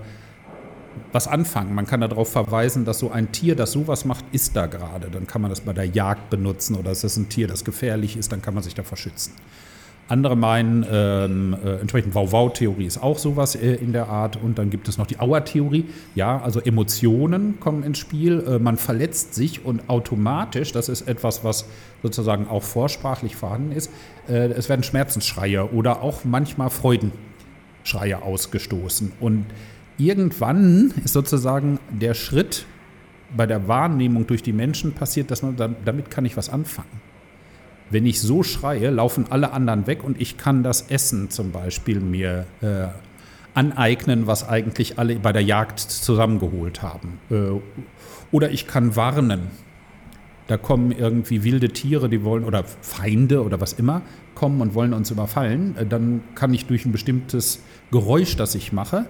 was 1.13 1.29
anfangen. 1.29 1.75
Man 1.75 1.87
kann 1.87 2.01
darauf 2.01 2.31
verweisen, 2.31 2.85
dass 2.85 2.99
so 2.99 3.11
ein 3.11 3.33
Tier, 3.33 3.57
das 3.57 3.73
sowas 3.73 4.05
macht, 4.05 4.25
ist 4.33 4.57
da 4.57 4.67
gerade. 4.67 5.09
Dann 5.11 5.27
kann 5.27 5.43
man 5.43 5.51
das 5.51 5.61
bei 5.61 5.73
der 5.73 5.87
Jagd 5.87 6.31
benutzen 6.31 6.77
oder 6.77 6.91
ist 6.91 7.05
es 7.05 7.17
ein 7.17 7.29
Tier, 7.29 7.47
das 7.49 7.65
gefährlich 7.65 8.17
ist, 8.17 8.33
dann 8.33 8.43
kann 8.43 8.55
man 8.55 8.63
sich 8.63 8.75
davor 8.75 8.97
schützen. 8.97 9.33
Andere 10.09 10.37
meinen, 10.37 10.87
ähm, 10.89 11.57
äh, 11.65 11.81
entsprechend 11.81 12.15
Wow-Wow-Theorie 12.15 12.87
ist 12.87 13.03
auch 13.03 13.19
sowas 13.19 13.57
äh, 13.57 13.75
in 13.75 13.93
der 13.93 14.09
Art. 14.09 14.37
Und 14.37 14.57
dann 14.57 14.71
gibt 14.71 14.87
es 14.87 14.99
noch 14.99 15.07
die 15.07 15.19
Auer-Theorie. 15.19 15.87
Ja, 16.15 16.41
also 16.41 16.61
Emotionen 16.61 17.59
kommen 17.59 17.83
ins 17.83 17.99
Spiel. 17.99 18.45
Äh, 18.47 18.59
man 18.61 18.77
verletzt 18.77 19.35
sich 19.35 19.65
und 19.65 19.89
automatisch, 19.89 20.71
das 20.71 20.89
ist 20.89 21.09
etwas, 21.09 21.43
was 21.43 21.67
sozusagen 22.05 22.47
auch 22.47 22.63
vorsprachlich 22.63 23.35
vorhanden 23.35 23.73
ist, 23.73 23.91
äh, 24.29 24.51
es 24.51 24.69
werden 24.69 24.85
Schmerzensschreie 24.85 25.73
oder 25.73 26.03
auch 26.03 26.25
manchmal 26.25 26.71
Freudenschreie 26.71 28.23
ausgestoßen. 28.23 29.11
Und 29.19 29.47
irgendwann 29.99 30.93
ist 31.05 31.13
sozusagen 31.13 31.79
der 31.91 32.15
Schritt 32.15 32.67
bei 33.37 33.47
der 33.47 33.69
Wahrnehmung 33.69 34.27
durch 34.27 34.43
die 34.43 34.53
Menschen 34.53 34.93
passiert, 34.93 35.31
dass 35.31 35.43
man 35.43 35.57
damit 35.57 36.11
kann 36.11 36.25
ich 36.25 36.37
was 36.37 36.49
anfangen. 36.49 37.01
Wenn 37.91 38.05
ich 38.07 38.21
so 38.21 38.43
schreie, 38.43 38.91
laufen 38.91 39.27
alle 39.31 39.53
anderen 39.53 39.87
weg 39.87 40.03
und 40.03 40.21
ich 40.21 40.37
kann 40.37 40.63
das 40.63 40.91
Essen 40.91 41.31
zum 41.31 41.53
Beispiel 41.53 42.01
mir 42.01 42.47
äh, 42.61 42.89
aneignen, 43.55 44.27
was 44.27 44.49
eigentlich 44.49 44.99
alle 44.99 45.17
bei 45.17 45.33
der 45.33 45.43
Jagd 45.43 45.79
zusammengeholt 45.81 46.83
haben. 46.83 47.21
Äh, 47.31 47.61
oder 48.33 48.51
ich 48.51 48.67
kann 48.67 48.97
warnen. 48.97 49.49
Da 50.49 50.57
kommen 50.57 50.93
irgendwie 50.93 51.43
wilde 51.43 51.71
Tiere, 51.71 52.09
die 52.09 52.23
wollen, 52.23 52.45
oder 52.45 52.65
Feinde 52.65 53.43
oder 53.43 53.61
was 53.61 53.73
immer, 53.73 54.03
kommen 54.35 54.61
und 54.61 54.75
wollen 54.75 54.93
uns 54.93 55.11
überfallen. 55.11 55.77
Äh, 55.77 55.87
dann 55.87 56.23
kann 56.35 56.53
ich 56.55 56.67
durch 56.67 56.85
ein 56.85 56.93
bestimmtes 56.93 57.63
Geräusch, 57.93 58.37
das 58.37 58.57
ich 58.57 58.73
mache, 58.73 59.07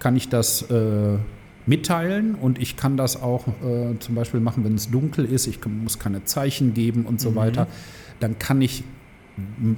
kann 0.00 0.16
ich 0.16 0.28
das 0.28 0.62
äh, 0.62 1.18
mitteilen 1.66 2.34
und 2.34 2.58
ich 2.58 2.76
kann 2.76 2.96
das 2.96 3.22
auch 3.22 3.46
äh, 3.46 3.98
zum 4.00 4.14
Beispiel 4.14 4.40
machen, 4.40 4.64
wenn 4.64 4.74
es 4.74 4.90
dunkel 4.90 5.24
ist, 5.24 5.46
ich 5.46 5.64
muss 5.64 5.98
keine 5.98 6.24
Zeichen 6.24 6.74
geben 6.74 7.06
und 7.06 7.20
so 7.20 7.30
mhm. 7.30 7.36
weiter, 7.36 7.66
dann 8.18 8.38
kann 8.38 8.60
ich 8.60 8.82